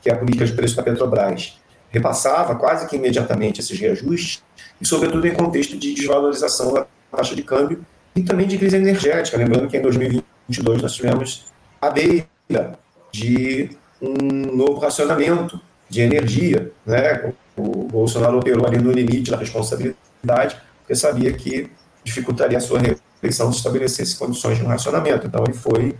que 0.00 0.10
é 0.10 0.12
a 0.12 0.16
política 0.16 0.44
de 0.44 0.52
preço 0.52 0.76
da 0.76 0.82
Petrobras, 0.82 1.58
repassava 1.90 2.54
quase 2.54 2.86
que 2.86 2.96
imediatamente 2.96 3.60
esses 3.60 3.78
reajustes, 3.78 4.42
e 4.80 4.86
sobretudo 4.86 5.26
em 5.26 5.34
contexto 5.34 5.76
de 5.76 5.94
desvalorização 5.94 6.72
da 6.72 6.86
taxa 7.10 7.34
de 7.34 7.42
câmbio 7.42 7.84
e 8.14 8.22
também 8.22 8.46
de 8.46 8.58
crise 8.58 8.76
energética. 8.76 9.36
Lembrando 9.36 9.68
que 9.68 9.76
em 9.76 9.82
2022 9.82 10.82
nós 10.82 10.92
tivemos 10.92 11.46
a 11.80 11.90
beira 11.90 12.78
de 13.10 13.70
um 14.00 14.56
novo 14.56 14.78
racionamento 14.78 15.60
de 15.88 16.02
energia, 16.02 16.70
né, 16.84 17.32
o 17.56 17.84
Bolsonaro 17.84 18.38
operou 18.38 18.66
ali 18.66 18.78
no 18.78 18.92
limite 18.92 19.30
da 19.30 19.36
responsabilidade, 19.36 20.56
porque 20.80 20.94
sabia 20.94 21.32
que 21.32 21.70
dificultaria 22.04 22.58
a 22.58 22.60
sua 22.60 22.78
reeleição 22.78 23.50
se 23.52 23.58
estabelecesse 23.58 24.16
condições 24.16 24.58
de 24.58 24.64
um 24.64 24.68
racionamento. 24.68 25.26
Então, 25.26 25.42
ele 25.44 25.56
foi 25.56 25.96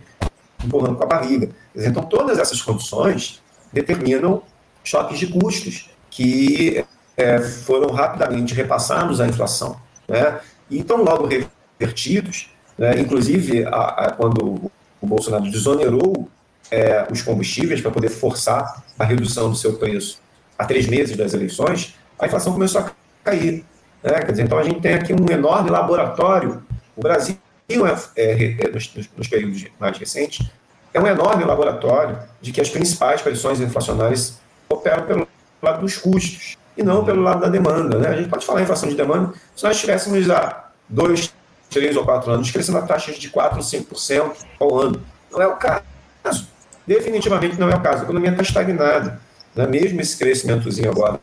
empurrando 0.63 0.95
com 0.95 1.03
a 1.03 1.07
barriga. 1.07 1.49
Então, 1.75 2.03
todas 2.03 2.37
essas 2.39 2.61
condições 2.61 3.41
determinam 3.71 4.43
choques 4.83 5.19
de 5.19 5.27
custos 5.27 5.89
que 6.09 6.83
é, 7.15 7.39
foram 7.39 7.91
rapidamente 7.91 8.53
repassados 8.53 9.21
à 9.21 9.27
inflação. 9.27 9.79
Né? 10.07 10.39
E 10.69 10.79
estão 10.79 11.03
logo 11.03 11.27
revertidos, 11.27 12.49
né? 12.77 12.99
inclusive 12.99 13.65
a, 13.65 13.69
a, 13.69 14.11
quando 14.11 14.71
o 15.01 15.07
Bolsonaro 15.07 15.49
desonerou 15.49 16.29
é, 16.71 17.07
os 17.11 17.21
combustíveis 17.21 17.81
para 17.81 17.91
poder 17.91 18.09
forçar 18.09 18.83
a 18.97 19.03
redução 19.03 19.49
do 19.49 19.55
seu 19.55 19.73
preço 19.73 20.19
há 20.57 20.65
três 20.65 20.87
meses 20.87 21.15
das 21.15 21.33
eleições, 21.33 21.95
a 22.17 22.25
inflação 22.25 22.51
começou 22.51 22.81
a 22.81 22.91
cair. 23.23 23.63
Né? 24.03 24.19
Dizer, 24.29 24.43
então 24.43 24.57
a 24.57 24.63
gente 24.63 24.81
tem 24.81 24.93
aqui 24.93 25.13
um 25.13 25.31
enorme 25.31 25.69
laboratório. 25.69 26.61
O 26.95 27.01
Brasil, 27.01 27.37
é, 27.69 28.23
é, 28.23 28.65
é 28.65 28.71
nos, 28.71 28.91
nos, 29.15 29.27
períodos 29.27 29.65
mais 29.79 29.97
recentes, 29.97 30.47
é 30.93 30.99
um 30.99 31.05
enorme 31.05 31.43
laboratório 31.43 32.17
de 32.41 32.51
que 32.51 32.59
as 32.59 32.69
principais 32.69 33.21
pressões 33.21 33.61
inflacionárias 33.61 34.39
operam 34.67 35.05
pelo 35.05 35.27
lado 35.61 35.81
dos 35.81 35.97
custos 35.97 36.57
e 36.75 36.81
não 36.81 37.05
pelo 37.05 37.21
lado 37.21 37.41
da 37.41 37.47
demanda. 37.47 37.99
Né? 37.99 38.07
A 38.07 38.15
gente 38.15 38.29
pode 38.29 38.45
falar 38.45 38.61
em 38.61 38.63
inflação 38.63 38.89
de 38.89 38.95
demanda 38.95 39.33
se 39.55 39.63
nós 39.63 39.75
estivéssemos 39.75 40.29
há 40.31 40.69
dois, 40.87 41.31
três 41.69 41.95
ou 41.95 42.03
quatro 42.03 42.31
anos 42.31 42.49
crescendo 42.49 42.79
a 42.79 42.81
taxas 42.81 43.19
de 43.19 43.29
4% 43.29 43.55
ou 43.55 43.97
5% 43.97 44.35
ao 44.59 44.79
ano. 44.79 45.01
Não 45.31 45.41
é 45.41 45.47
o 45.47 45.55
caso. 45.55 46.47
Definitivamente 46.87 47.59
não 47.59 47.69
é 47.69 47.75
o 47.75 47.81
caso. 47.81 47.99
A 47.99 48.03
economia 48.03 48.31
está 48.31 48.41
estagnada. 48.41 49.21
Né? 49.55 49.67
Mesmo 49.67 50.01
esse 50.01 50.17
crescimentozinho 50.17 50.89
agora 50.89 51.19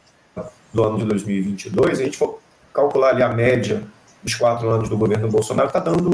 do 0.72 0.84
ano 0.84 0.98
de 0.98 1.06
2022, 1.06 1.98
a 1.98 2.04
gente 2.04 2.16
for 2.16 2.38
calcular 2.72 3.08
ali 3.08 3.22
a 3.22 3.28
média 3.30 3.82
dos 4.26 4.34
quatro 4.34 4.68
anos 4.68 4.88
do 4.88 4.98
governo 4.98 5.30
Bolsonaro, 5.30 5.68
está 5.68 5.78
dando 5.78 6.10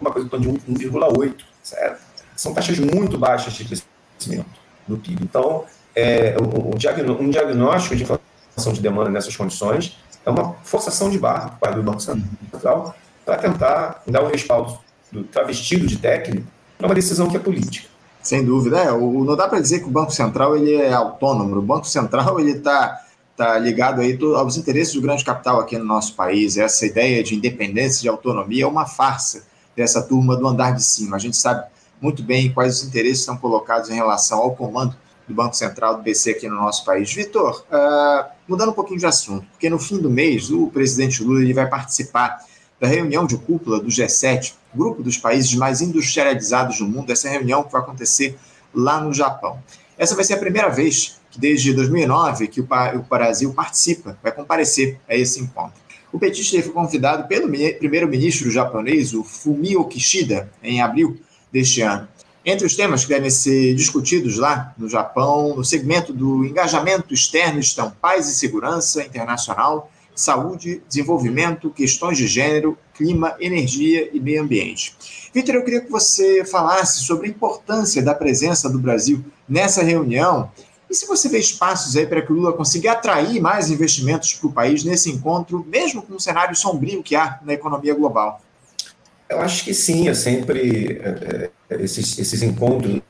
uma 0.00 0.10
coisa 0.10 0.28
de 0.28 0.48
1,8, 0.48 1.34
certo? 1.62 2.00
São 2.34 2.52
taxas 2.52 2.76
muito 2.80 3.16
baixas 3.16 3.52
de 3.52 3.64
crescimento 3.64 4.60
do 4.88 4.98
PIB. 4.98 5.22
Então, 5.22 5.64
é, 5.94 6.34
um, 6.40 6.76
diagnóstico 6.76 7.94
de 7.94 8.02
inflação 8.02 8.72
de 8.72 8.80
demanda 8.80 9.10
nessas 9.10 9.36
condições 9.36 9.96
é 10.26 10.30
uma 10.30 10.54
forçação 10.64 11.08
de 11.08 11.20
barra 11.20 11.50
parte 11.50 11.76
do 11.76 11.84
Banco 11.84 12.00
Central 12.00 12.96
para 13.24 13.36
tentar 13.36 14.02
dar 14.04 14.24
um 14.24 14.28
respaldo 14.28 14.76
do 15.12 15.22
travestido 15.22 15.86
de 15.86 15.98
técnico 15.98 16.48
para 16.76 16.88
uma 16.88 16.94
decisão 16.96 17.30
que 17.30 17.36
é 17.36 17.40
política. 17.40 17.88
Sem 18.20 18.44
dúvida. 18.44 18.78
É, 18.78 18.90
o, 18.90 19.24
não 19.24 19.36
dá 19.36 19.46
para 19.46 19.60
dizer 19.60 19.80
que 19.80 19.86
o 19.86 19.90
Banco 19.90 20.10
Central 20.10 20.56
ele 20.56 20.74
é 20.74 20.92
autônomo. 20.92 21.56
O 21.56 21.62
Banco 21.62 21.86
Central 21.86 22.40
ele 22.40 22.52
está 22.52 23.00
tá 23.42 23.58
ligado 23.58 24.00
aí 24.00 24.16
aos 24.36 24.56
interesses 24.56 24.94
do 24.94 25.00
grande 25.00 25.24
capital 25.24 25.58
aqui 25.58 25.76
no 25.76 25.84
nosso 25.84 26.14
país. 26.14 26.56
Essa 26.56 26.86
ideia 26.86 27.24
de 27.24 27.34
independência, 27.34 28.00
de 28.00 28.08
autonomia 28.08 28.62
é 28.62 28.66
uma 28.66 28.86
farsa 28.86 29.44
dessa 29.76 30.00
turma 30.00 30.36
do 30.36 30.46
andar 30.46 30.76
de 30.76 30.84
cima. 30.84 31.16
A 31.16 31.18
gente 31.18 31.36
sabe 31.36 31.66
muito 32.00 32.22
bem 32.22 32.52
quais 32.52 32.76
os 32.76 32.84
interesses 32.84 33.18
estão 33.18 33.36
colocados 33.36 33.90
em 33.90 33.94
relação 33.94 34.38
ao 34.38 34.54
comando 34.54 34.94
do 35.26 35.34
Banco 35.34 35.56
Central 35.56 35.96
do 35.96 36.02
BC 36.02 36.30
aqui 36.30 36.48
no 36.48 36.54
nosso 36.54 36.84
país. 36.84 37.12
Vitor, 37.12 37.64
uh, 37.68 38.30
mudando 38.46 38.70
um 38.70 38.74
pouquinho 38.74 39.00
de 39.00 39.06
assunto, 39.06 39.44
porque 39.50 39.68
no 39.68 39.78
fim 39.78 39.98
do 39.98 40.08
mês 40.08 40.48
o 40.48 40.68
presidente 40.68 41.20
Lula 41.24 41.40
ele 41.40 41.52
vai 41.52 41.68
participar 41.68 42.38
da 42.78 42.86
reunião 42.86 43.26
de 43.26 43.36
cúpula 43.36 43.80
do 43.80 43.88
G7, 43.88 44.54
grupo 44.72 45.02
dos 45.02 45.18
países 45.18 45.52
mais 45.54 45.80
industrializados 45.80 46.78
do 46.78 46.86
mundo, 46.86 47.10
essa 47.10 47.28
reunião 47.28 47.64
que 47.64 47.72
vai 47.72 47.82
acontecer 47.82 48.38
lá 48.72 49.00
no 49.00 49.12
Japão. 49.12 49.58
Essa 49.98 50.14
vai 50.14 50.24
ser 50.24 50.34
a 50.34 50.38
primeira 50.38 50.68
vez 50.68 51.20
desde 51.36 51.72
2009, 51.72 52.48
que 52.48 52.60
o, 52.60 52.68
Brasil 53.08 53.52
participa, 53.52 54.18
vai 54.22 54.32
comparecer 54.32 54.98
a 55.08 55.16
esse 55.16 55.40
encontro. 55.40 55.80
O 56.12 56.18
petista 56.18 56.60
foi 56.62 56.72
convidado 56.72 57.26
pelo 57.26 57.50
primeiro-ministro 57.78 58.50
japonês, 58.50 59.14
o 59.14 59.24
Fumio 59.24 59.84
Kishida, 59.86 60.50
em 60.62 60.82
abril 60.82 61.16
deste 61.50 61.80
ano. 61.80 62.06
Entre 62.44 62.66
os 62.66 62.74
temas 62.74 63.04
que 63.04 63.14
devem 63.14 63.30
ser 63.30 63.74
discutidos 63.74 64.36
lá 64.36 64.74
no 64.76 64.88
Japão, 64.88 65.54
no 65.56 65.64
segmento 65.64 66.12
do 66.12 66.44
engajamento 66.44 67.14
externo 67.14 67.60
estão 67.60 67.90
paz 67.90 68.28
e 68.28 68.34
segurança 68.34 69.02
internacional, 69.02 69.90
saúde, 70.14 70.82
desenvolvimento, 70.88 71.70
questões 71.70 72.18
de 72.18 72.26
gênero, 72.26 72.76
clima, 72.94 73.34
energia 73.40 74.10
e 74.12 74.20
meio 74.20 74.42
ambiente. 74.42 74.94
Vitor, 75.32 75.54
eu 75.54 75.64
queria 75.64 75.80
que 75.80 75.90
você 75.90 76.44
falasse 76.44 77.00
sobre 77.04 77.26
a 77.26 77.30
importância 77.30 78.02
da 78.02 78.14
presença 78.14 78.68
do 78.68 78.78
Brasil 78.78 79.24
nessa 79.48 79.82
reunião 79.82 80.50
e 80.92 80.94
se 80.94 81.06
você 81.06 81.28
vê 81.28 81.38
espaços 81.38 81.96
aí 81.96 82.06
para 82.06 82.22
que 82.22 82.30
o 82.30 82.36
Lula 82.36 82.52
consiga 82.52 82.92
atrair 82.92 83.40
mais 83.40 83.70
investimentos 83.70 84.34
para 84.34 84.48
o 84.48 84.52
país 84.52 84.84
nesse 84.84 85.10
encontro, 85.10 85.66
mesmo 85.68 86.02
com 86.02 86.14
o 86.14 86.20
cenário 86.20 86.54
sombrio 86.54 87.02
que 87.02 87.16
há 87.16 87.40
na 87.42 87.54
economia 87.54 87.94
global. 87.94 88.40
Eu 89.28 89.40
acho 89.40 89.64
que 89.64 89.72
sim, 89.72 90.08
é 90.08 90.14
sempre 90.14 91.00
é, 91.02 91.50
é 91.70 91.82
esses, 91.82 92.18
esses 92.18 92.42
encontros 92.42 93.00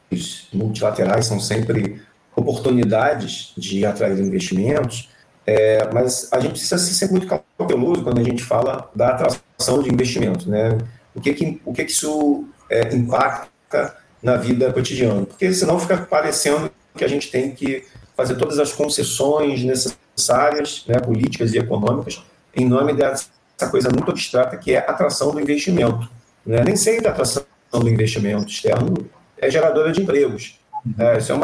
multilaterais 0.52 1.26
são 1.26 1.40
sempre 1.40 2.00
oportunidades 2.34 3.52
de 3.58 3.84
atrair 3.84 4.18
investimentos 4.20 5.10
é, 5.46 5.92
mas 5.92 6.28
a 6.32 6.38
gente 6.38 6.52
precisa 6.52 6.78
ser 6.78 7.10
muito 7.10 7.26
cauteloso 7.26 8.02
quando 8.02 8.20
a 8.20 8.24
gente 8.24 8.42
fala 8.44 8.88
da 8.94 9.08
atração 9.08 9.82
de 9.82 9.92
investimentos, 9.92 10.46
né? 10.46 10.78
O 11.14 11.20
que 11.20 11.34
que, 11.34 11.60
o 11.64 11.72
que, 11.72 11.84
que 11.84 11.90
isso 11.90 12.44
é, 12.70 12.94
impacta 12.94 13.96
na 14.22 14.36
vida 14.36 14.72
cotidiana? 14.72 15.26
Porque 15.26 15.52
senão 15.52 15.78
fica 15.80 15.96
parecendo 15.98 16.70
que 16.96 17.04
a 17.04 17.08
gente 17.08 17.30
tem 17.30 17.52
que 17.52 17.84
fazer 18.16 18.36
todas 18.36 18.58
as 18.58 18.72
concessões 18.72 19.64
necessárias, 19.64 20.84
né, 20.86 20.98
políticas 21.00 21.52
e 21.54 21.58
econômicas, 21.58 22.22
em 22.54 22.66
nome 22.66 22.92
dessa 22.92 23.30
coisa 23.70 23.88
muito 23.90 24.10
abstrata 24.10 24.56
que 24.56 24.72
é 24.72 24.78
a 24.78 24.90
atração 24.90 25.32
do 25.32 25.40
investimento. 25.40 26.08
Né? 26.44 26.62
Nem 26.64 26.76
sempre 26.76 27.08
a 27.08 27.10
atração 27.10 27.44
do 27.72 27.88
investimento 27.88 28.48
externo 28.48 28.94
é 29.38 29.50
geradora 29.50 29.92
de 29.92 30.02
empregos. 30.02 30.58
É, 30.98 31.18
isso 31.18 31.32
é 31.32 31.34
um 31.34 31.40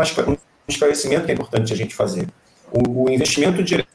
esclarecimento 0.69 1.25
que 1.25 1.31
é 1.31 1.35
importante 1.35 1.73
a 1.73 1.77
gente 1.77 1.95
fazer. 1.95 2.27
O, 2.71 3.05
o 3.05 3.11
investimento 3.11 3.63
direto 3.63 3.89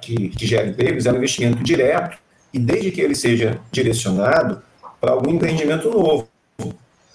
que, 0.00 0.28
que 0.30 0.46
gera 0.46 0.68
empregos 0.68 1.06
é 1.06 1.12
um 1.12 1.16
investimento 1.16 1.62
direto 1.62 2.18
e 2.52 2.58
desde 2.58 2.90
que 2.90 3.00
ele 3.00 3.14
seja 3.14 3.60
direcionado 3.70 4.62
para 5.00 5.12
algum 5.12 5.30
empreendimento 5.30 5.90
novo. 5.90 6.28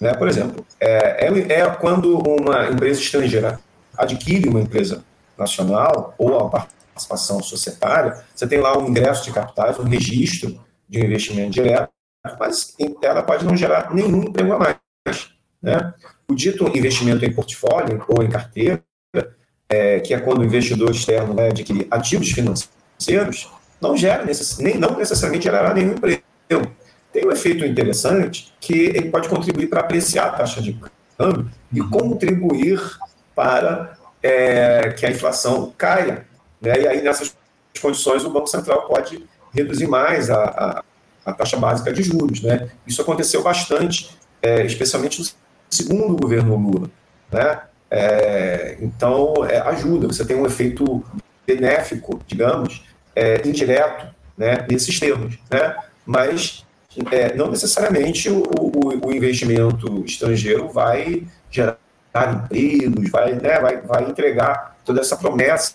Né? 0.00 0.12
Por 0.14 0.28
exemplo, 0.28 0.66
é, 0.80 1.26
é, 1.26 1.60
é, 1.60 1.66
quando 1.70 2.18
uma 2.18 2.68
empresa 2.70 3.00
estrangeira 3.00 3.60
adquire 3.96 4.48
uma 4.48 4.60
empresa 4.60 5.04
nacional 5.36 6.14
ou 6.18 6.38
a 6.38 6.48
participação 6.48 7.42
societária, 7.42 8.24
você 8.34 8.46
tem 8.46 8.60
lá 8.60 8.78
um 8.78 8.88
ingresso 8.88 9.24
de 9.24 9.32
capitais, 9.32 9.78
um 9.78 9.84
registro 9.84 10.60
de 10.88 11.00
um 11.00 11.04
investimento 11.04 11.50
direto, 11.50 11.90
mas 12.38 12.74
ela 13.02 13.22
pode 13.22 13.44
não 13.44 13.56
gerar 13.56 13.92
nenhum 13.94 14.22
emprego 14.22 14.52
a 14.52 14.58
mais. 14.58 14.76
Né? 15.60 15.92
O 16.28 16.34
dito 16.34 16.66
investimento 16.76 17.24
em 17.24 17.32
portfólio 17.32 18.04
ou 18.08 18.22
em 18.22 18.28
carteira, 18.28 18.82
é, 19.68 20.00
que 20.00 20.14
é 20.14 20.20
quando 20.20 20.40
o 20.40 20.44
investidor 20.44 20.90
externo 20.90 21.34
vai 21.34 21.48
adquirir 21.48 21.86
ativos 21.90 22.30
financeiros, 22.30 23.50
não 23.80 23.96
gera 23.96 24.24
nem, 24.58 24.78
não 24.78 24.96
necessariamente 24.96 25.44
gerará 25.44 25.74
nenhum 25.74 25.92
emprego. 25.92 26.22
Tem 27.12 27.26
um 27.26 27.30
efeito 27.30 27.64
interessante 27.64 28.52
que 28.60 28.72
ele 28.72 29.10
pode 29.10 29.28
contribuir 29.28 29.68
para 29.68 29.80
apreciar 29.80 30.26
a 30.26 30.32
taxa 30.32 30.60
de 30.60 30.78
câmbio 31.16 31.50
e 31.72 31.80
contribuir 31.80 32.80
para 33.34 33.96
é, 34.22 34.90
que 34.90 35.04
a 35.04 35.10
inflação 35.10 35.72
caia. 35.76 36.26
Né? 36.60 36.80
E 36.80 36.88
aí, 36.88 37.02
nessas 37.02 37.36
condições, 37.80 38.24
o 38.24 38.30
Banco 38.30 38.46
Central 38.46 38.86
pode 38.86 39.24
reduzir 39.52 39.86
mais 39.86 40.30
a, 40.30 40.44
a, 40.44 40.84
a 41.26 41.32
taxa 41.32 41.56
básica 41.56 41.92
de 41.92 42.02
juros. 42.02 42.42
Né? 42.42 42.70
Isso 42.86 43.02
aconteceu 43.02 43.42
bastante, 43.42 44.16
é, 44.42 44.64
especialmente 44.64 45.20
no 45.20 45.26
segundo 45.70 46.16
governo 46.16 46.56
Lula. 46.56 46.90
Né? 47.30 47.60
É, 47.90 48.76
então, 48.80 49.34
é, 49.48 49.58
ajuda, 49.60 50.06
você 50.06 50.24
tem 50.24 50.36
um 50.36 50.46
efeito 50.46 51.04
benéfico, 51.46 52.20
digamos, 52.26 52.84
é, 53.14 53.46
indireto 53.46 54.12
né, 54.36 54.66
nesses 54.68 54.98
termos. 54.98 55.38
Né? 55.50 55.76
Mas 56.06 56.64
é, 57.10 57.34
não 57.34 57.50
necessariamente 57.50 58.30
o, 58.30 58.42
o, 58.58 59.06
o, 59.08 59.12
investimento 59.12 60.04
estrangeiro 60.04 60.68
vai 60.68 61.24
gerar 61.50 61.78
empregos, 62.16 63.10
vai, 63.10 63.32
né, 63.34 63.60
vai, 63.60 63.80
vai 63.80 64.04
entregar 64.04 64.76
toda 64.84 65.00
essa 65.00 65.16
promessa 65.16 65.74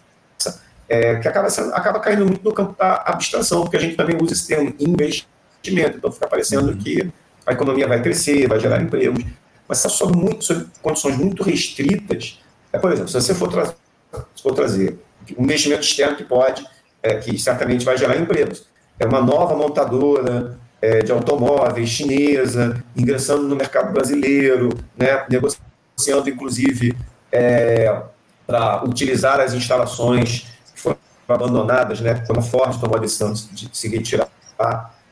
é, 0.88 1.18
que 1.18 1.28
acaba, 1.28 1.50
sendo, 1.50 1.74
acaba 1.74 2.00
caindo 2.00 2.26
muito 2.26 2.44
no 2.44 2.54
campo 2.54 2.76
da 2.78 2.96
abstração, 3.06 3.62
porque 3.62 3.78
a 3.78 3.80
gente 3.80 3.96
também 3.96 4.18
usa 4.20 4.34
esse 4.34 4.48
termo 4.48 4.74
investimento, 4.80 5.98
então 5.98 6.12
fica 6.12 6.28
parecendo 6.28 6.72
uhum. 6.72 6.78
que 6.78 7.12
a 7.46 7.54
economia 7.54 7.88
vai 7.88 8.02
crescer, 8.02 8.48
vai 8.48 8.60
gerar 8.60 8.82
empregos, 8.82 9.24
mas 9.68 9.78
está 9.78 9.90
sob, 9.90 10.18
muito, 10.18 10.44
sob 10.44 10.66
condições 10.82 11.16
muito 11.16 11.44
restritas. 11.44 12.40
É, 12.74 12.80
por 12.80 12.92
exemplo, 12.92 13.10
se 13.10 13.22
você 13.22 13.36
for, 13.36 13.50
tra 13.50 13.68
se 13.68 14.42
for 14.42 14.56
trazer 14.56 14.98
um 15.38 15.44
investimento 15.44 15.82
externo 15.82 16.16
que 16.16 16.24
pode, 16.24 16.66
é, 17.04 17.16
que 17.16 17.38
certamente 17.38 17.86
vai 17.86 17.98
gerar 17.98 18.18
empregos, 18.18 18.68
é 19.00 19.06
uma 19.06 19.22
nova 19.22 19.56
montadora 19.56 20.58
é, 20.82 21.00
de 21.00 21.12
automóveis 21.12 21.90
chinesa, 21.90 22.84
ingressando 22.96 23.48
no 23.48 23.56
mercado 23.56 23.94
brasileiro, 23.94 24.70
né, 24.98 25.26
negociando, 25.30 25.69
inclusive, 26.30 26.96
é, 27.32 28.02
para 28.46 28.84
utilizar 28.84 29.40
as 29.40 29.54
instalações 29.54 30.48
que 30.74 30.82
foram 30.82 30.98
abandonadas, 31.28 32.02
né, 32.02 32.24
quando 32.26 32.40
a 32.40 32.42
Ford 32.42 32.80
tomou 32.80 32.98
a 32.98 33.00
decisão 33.00 33.34
de 33.34 33.70
se 33.72 33.88
retirar 33.88 34.30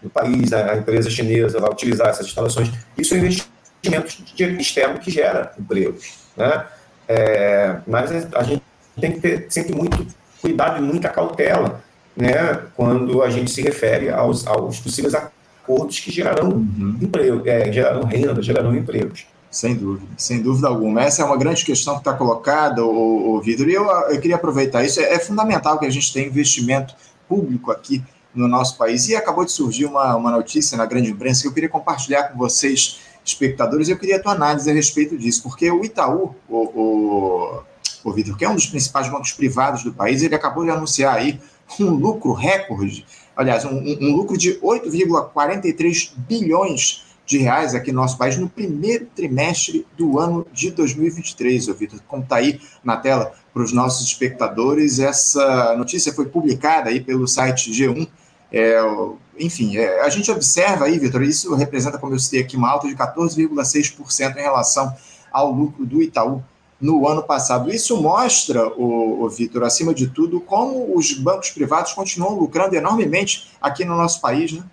do 0.01 0.09
país, 0.09 0.53
a 0.53 0.75
empresa 0.75 1.09
chinesa 1.09 1.59
vai 1.59 1.69
utilizar 1.69 2.09
essas 2.09 2.27
instalações. 2.27 2.71
Isso 2.97 3.13
é 3.13 3.17
investimento 3.17 4.61
externo 4.61 4.99
que 4.99 5.11
gera 5.11 5.53
empregos. 5.59 6.13
Né? 6.35 6.65
É, 7.07 7.77
mas 7.87 8.11
a 8.33 8.43
gente 8.43 8.61
tem 8.99 9.13
que 9.13 9.19
ter 9.19 9.45
sempre 9.49 9.73
muito 9.73 10.05
cuidado 10.41 10.77
e 10.77 10.81
muita 10.81 11.09
cautela 11.09 11.81
né, 12.15 12.61
quando 12.75 13.21
a 13.21 13.29
gente 13.29 13.51
se 13.51 13.61
refere 13.61 14.09
aos, 14.09 14.45
aos 14.47 14.79
possíveis 14.79 15.13
acordos 15.13 15.99
que 15.99 16.11
gerarão 16.11 16.49
uhum. 16.49 16.97
emprego, 16.99 17.43
é, 17.45 17.71
gerarão 17.71 18.03
renda, 18.03 18.41
gerarão 18.41 18.75
empregos. 18.75 19.27
Sem 19.49 19.75
dúvida, 19.75 20.07
sem 20.17 20.41
dúvida 20.41 20.67
alguma. 20.67 21.01
Essa 21.01 21.21
é 21.21 21.25
uma 21.25 21.37
grande 21.37 21.63
questão 21.63 21.93
que 21.95 22.01
está 22.01 22.13
colocada, 22.13 22.83
o, 22.83 23.35
o 23.35 23.41
Vitor, 23.41 23.67
e 23.69 23.73
eu, 23.73 23.85
eu 23.85 24.19
queria 24.19 24.35
aproveitar 24.35 24.83
isso. 24.83 24.99
É, 24.99 25.13
é, 25.13 25.19
fundamental 25.19 25.79
que 25.79 25.85
a 25.85 25.89
gente 25.89 26.11
tenha 26.11 26.27
investimento 26.27 26.93
público 27.27 27.71
aqui 27.71 28.03
no 28.35 28.47
nosso 28.47 28.77
país. 28.77 29.07
E 29.07 29.15
acabou 29.15 29.45
de 29.45 29.51
surgir 29.51 29.85
uma, 29.85 30.15
uma 30.15 30.31
notícia 30.31 30.77
na 30.77 30.85
grande 30.85 31.11
imprensa 31.11 31.41
que 31.41 31.47
eu 31.47 31.53
queria 31.53 31.69
compartilhar 31.69 32.23
com 32.23 32.37
vocês, 32.37 32.99
espectadores, 33.23 33.87
e 33.87 33.91
eu 33.91 33.97
queria 33.97 34.17
a 34.17 34.19
tua 34.21 34.33
análise 34.33 34.69
a 34.69 34.73
respeito 34.73 35.17
disso, 35.17 35.43
porque 35.43 35.69
o 35.71 35.83
Itaú, 35.83 36.35
o, 36.47 36.57
o, 36.57 37.63
o 38.03 38.13
Vitor, 38.13 38.37
que 38.37 38.45
é 38.45 38.49
um 38.49 38.55
dos 38.55 38.67
principais 38.67 39.09
bancos 39.09 39.31
privados 39.31 39.83
do 39.83 39.93
país, 39.93 40.21
ele 40.21 40.35
acabou 40.35 40.63
de 40.63 40.71
anunciar 40.71 41.15
aí 41.15 41.39
um 41.79 41.89
lucro 41.89 42.31
recorde, 42.33 43.05
aliás, 43.35 43.65
um, 43.65 43.77
um 43.77 44.15
lucro 44.15 44.37
de 44.37 44.59
8,43 44.59 46.13
bilhões 46.17 47.06
de 47.27 47.37
reais 47.39 47.75
aqui 47.75 47.91
no 47.91 48.01
nosso 48.01 48.17
país 48.17 48.37
no 48.37 48.47
primeiro 48.47 49.05
trimestre 49.13 49.85
do 49.97 50.17
ano 50.17 50.47
de 50.53 50.71
2023, 50.71 51.67
ô 51.67 51.73
Vitor. 51.73 51.99
Como 52.07 52.23
está 52.23 52.37
aí 52.37 52.59
na 52.81 52.95
tela 52.95 53.33
para 53.53 53.61
os 53.61 53.73
nossos 53.73 54.07
espectadores, 54.07 54.97
essa 54.97 55.75
notícia 55.75 56.13
foi 56.13 56.27
publicada 56.27 56.89
aí 56.89 57.01
pelo 57.01 57.27
site 57.27 57.69
G1. 57.69 58.07
É, 58.49 58.79
enfim, 59.37 59.75
é, 59.75 60.01
a 60.01 60.09
gente 60.09 60.31
observa 60.31 60.85
aí, 60.85 60.97
Vitor, 60.97 61.21
isso 61.21 61.53
representa, 61.53 61.97
como 61.97 62.15
eu 62.15 62.19
citei 62.19 62.39
aqui, 62.39 62.55
uma 62.55 62.69
alta 62.69 62.87
de 62.87 62.95
14,6% 62.95 64.37
em 64.37 64.41
relação 64.41 64.95
ao 65.29 65.51
lucro 65.51 65.85
do 65.85 66.01
Itaú 66.01 66.41
no 66.79 67.05
ano 67.09 67.23
passado. 67.23 67.69
Isso 67.69 68.01
mostra, 68.01 68.69
o, 68.69 69.25
o 69.25 69.29
Vitor, 69.29 69.63
acima 69.63 69.93
de 69.93 70.07
tudo, 70.07 70.39
como 70.39 70.95
os 70.95 71.11
bancos 71.11 71.49
privados 71.49 71.91
continuam 71.91 72.39
lucrando 72.39 72.73
enormemente 72.73 73.51
aqui 73.61 73.83
no 73.83 73.97
nosso 73.97 74.21
país, 74.21 74.53
né? 74.53 74.63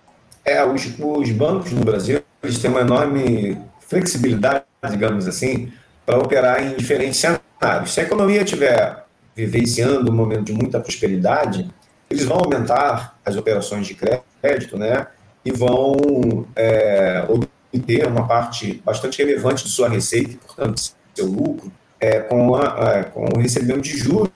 É, 0.45 0.63
os, 0.63 0.85
os 0.85 1.31
bancos 1.31 1.71
no 1.71 1.83
Brasil 1.83 2.21
eles 2.45 2.59
têm 2.59 2.71
uma 2.71 2.81
enorme 2.81 3.57
flexibilidade, 3.87 4.63
digamos 4.89 5.27
assim, 5.27 5.71
para 6.05 6.17
operar 6.17 6.63
em 6.63 6.75
diferentes 6.75 7.19
cenários. 7.19 7.93
Se 7.93 7.99
a 7.99 8.03
economia 8.03 8.43
estiver 8.43 9.05
vivenciando 9.35 10.11
um 10.11 10.15
momento 10.15 10.45
de 10.45 10.53
muita 10.53 10.79
prosperidade, 10.79 11.69
eles 12.09 12.23
vão 12.23 12.37
aumentar 12.37 13.17
as 13.25 13.35
operações 13.35 13.87
de 13.87 13.95
crédito, 13.95 14.77
né? 14.77 15.07
E 15.43 15.51
vão 15.51 16.45
é, 16.55 17.25
obter 17.27 18.07
uma 18.07 18.27
parte 18.27 18.81
bastante 18.85 19.23
relevante 19.23 19.63
de 19.63 19.69
sua 19.69 19.89
receita, 19.89 20.31
e, 20.31 20.37
portanto, 20.37 20.81
seu 21.13 21.25
lucro, 21.25 21.71
é, 21.99 22.19
com, 22.19 22.55
a, 22.55 22.67
a, 22.67 23.03
com 23.05 23.25
o 23.35 23.39
recebimento 23.39 23.81
de 23.81 23.97
juros 23.97 24.29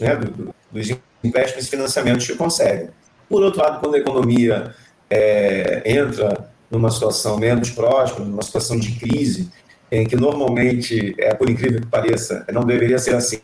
né, 0.00 0.16
do, 0.16 0.30
do, 0.30 0.54
dos 0.72 0.96
empréstimos 1.22 1.66
e 1.66 1.70
financiamentos 1.70 2.26
que 2.26 2.34
conseguem. 2.34 2.90
Por 3.28 3.42
outro 3.42 3.60
lado, 3.60 3.80
quando 3.80 3.94
a 3.94 3.98
economia 3.98 4.74
é, 5.10 5.82
entra 5.84 6.50
numa 6.76 6.90
situação 6.90 7.38
menos 7.38 7.70
próxima, 7.70 8.24
numa 8.24 8.42
situação 8.42 8.78
de 8.78 8.92
crise, 8.92 9.50
em 9.90 10.06
que 10.06 10.14
normalmente, 10.14 11.14
é, 11.18 11.34
por 11.34 11.48
incrível 11.48 11.80
que 11.80 11.86
pareça, 11.86 12.44
não 12.52 12.62
deveria 12.62 12.98
ser 12.98 13.14
assim, 13.14 13.40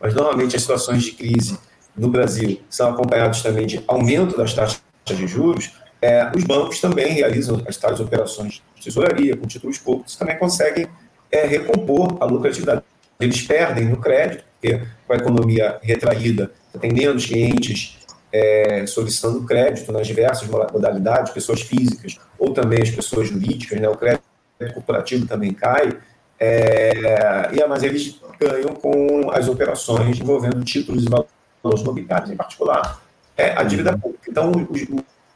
mas 0.00 0.14
normalmente 0.14 0.56
as 0.56 0.62
situações 0.62 1.02
de 1.02 1.12
crise 1.12 1.58
no 1.96 2.08
Brasil 2.08 2.60
são 2.70 2.90
acompanhadas 2.90 3.42
também 3.42 3.66
de 3.66 3.82
aumento 3.86 4.36
das 4.36 4.54
taxas 4.54 4.80
de 5.06 5.26
juros, 5.26 5.72
é, 6.00 6.30
os 6.34 6.44
bancos 6.44 6.80
também 6.80 7.12
realizam 7.12 7.62
as 7.66 7.76
tais 7.76 8.00
operações 8.00 8.62
de 8.74 8.84
tesouraria 8.84 9.36
com 9.36 9.46
títulos 9.46 9.78
públicos, 9.78 10.16
também 10.16 10.36
conseguem 10.38 10.86
é, 11.30 11.46
recompor 11.46 12.16
a 12.20 12.24
lucratividade. 12.24 12.82
Eles 13.20 13.42
perdem 13.42 13.86
no 13.86 13.98
crédito, 13.98 14.44
porque 14.60 14.82
com 15.06 15.12
a 15.12 15.16
economia 15.16 15.78
retraída, 15.82 16.50
tem 16.80 16.92
menos 16.92 17.26
clientes 17.26 17.98
é, 18.34 18.84
solicitando 18.84 19.46
crédito 19.46 19.92
nas 19.92 20.08
diversas 20.08 20.48
modalidades, 20.48 21.32
pessoas 21.32 21.60
físicas 21.60 22.18
ou 22.36 22.52
também 22.52 22.82
as 22.82 22.90
pessoas 22.90 23.28
jurídicas, 23.28 23.80
né? 23.80 23.88
o 23.88 23.96
crédito 23.96 24.24
corporativo 24.74 25.24
também 25.24 25.52
cai, 25.54 25.96
é, 26.40 27.50
e, 27.52 27.64
mas 27.68 27.84
eles 27.84 28.20
ganham 28.40 28.74
com 28.74 29.30
as 29.30 29.46
operações 29.46 30.18
envolvendo 30.18 30.64
títulos 30.64 31.04
e 31.04 31.08
valores 31.08 31.82
imobiliários, 31.82 32.30
em 32.30 32.36
particular 32.36 33.00
é, 33.36 33.52
a 33.52 33.62
dívida 33.62 33.96
pública. 33.96 34.28
Então, 34.28 34.50
os, 34.50 34.82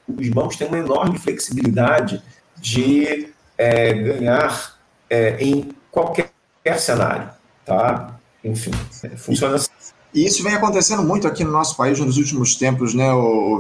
os 0.09 0.29
bancos 0.31 0.57
têm 0.57 0.67
uma 0.67 0.79
enorme 0.79 1.19
flexibilidade 1.19 2.21
de 2.57 3.33
é, 3.57 3.93
ganhar 3.93 4.77
é, 5.09 5.37
em 5.39 5.71
qualquer 5.93 6.31
cenário. 6.79 7.31
Tá? 7.65 8.19
Enfim, 8.43 8.73
funciona 9.17 9.55
assim. 9.55 9.71
E 10.13 10.25
isso 10.25 10.43
vem 10.43 10.55
acontecendo 10.55 11.03
muito 11.03 11.27
aqui 11.27 11.45
no 11.45 11.51
nosso 11.51 11.77
país 11.77 11.99
nos 12.01 12.17
últimos 12.17 12.57
tempos, 12.57 12.95
né, 12.95 13.09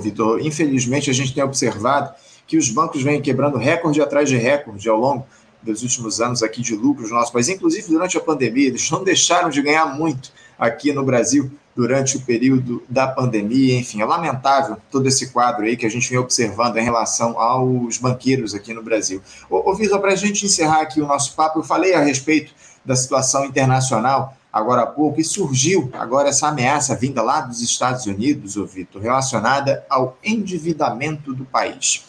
Vitor? 0.01 0.41
Infelizmente, 0.41 1.11
a 1.11 1.13
gente 1.13 1.35
tem 1.35 1.43
observado 1.43 2.15
que 2.47 2.57
os 2.57 2.71
bancos 2.71 3.03
vêm 3.03 3.21
quebrando 3.21 3.59
recorde 3.59 4.01
atrás 4.01 4.29
de 4.29 4.37
recorde 4.37 4.89
ao 4.89 4.99
longo 4.99 5.27
dos 5.63 5.83
últimos 5.83 6.21
anos 6.21 6.43
aqui 6.43 6.63
de 6.63 6.75
lucros 6.75 7.11
no 7.11 7.17
nosso 7.17 7.33
país, 7.33 7.49
inclusive 7.49 7.89
durante 7.89 8.17
a 8.17 8.21
pandemia, 8.21 8.69
eles 8.69 8.91
não 8.91 9.05
deixaram 9.05 9.51
de 9.51 9.61
ganhar 9.61 9.87
muito 9.87 10.33
aqui 10.59 10.93
no 10.93 11.05
Brasil 11.05 11.51
durante 11.77 12.17
o 12.17 12.21
período 12.21 12.83
da 12.89 13.07
pandemia. 13.07 13.79
Enfim, 13.79 14.01
é 14.01 14.05
lamentável 14.05 14.79
todo 14.91 15.07
esse 15.07 15.31
quadro 15.31 15.65
aí 15.65 15.77
que 15.77 15.85
a 15.85 15.91
gente 15.91 16.09
vem 16.09 16.19
observando 16.19 16.77
em 16.77 16.83
relação 16.83 17.39
aos 17.39 17.99
banqueiros 17.99 18.55
aqui 18.55 18.73
no 18.73 18.83
Brasil. 18.83 19.21
Ô, 19.51 19.71
ô 19.71 19.75
Vitor, 19.75 20.01
para 20.01 20.13
a 20.13 20.17
gente 20.17 20.47
encerrar 20.47 20.81
aqui 20.81 21.01
o 21.01 21.07
nosso 21.07 21.35
papo, 21.35 21.59
eu 21.59 21.63
falei 21.63 21.95
a 21.95 22.01
respeito 22.01 22.53
da 22.85 22.97
situação 22.97 23.45
internacional 23.45 24.38
agora 24.53 24.83
há 24.83 24.87
pouco, 24.87 25.21
e 25.21 25.25
surgiu 25.25 25.91
agora 25.93 26.29
essa 26.29 26.49
ameaça 26.49 26.95
vinda 26.95 27.23
lá 27.23 27.41
dos 27.41 27.61
Estados 27.61 28.07
Unidos, 28.07 28.57
ô 28.57 28.67
Vitor, 28.67 29.03
relacionada 29.03 29.85
ao 29.89 30.19
endividamento 30.23 31.33
do 31.35 31.45
país. 31.45 32.05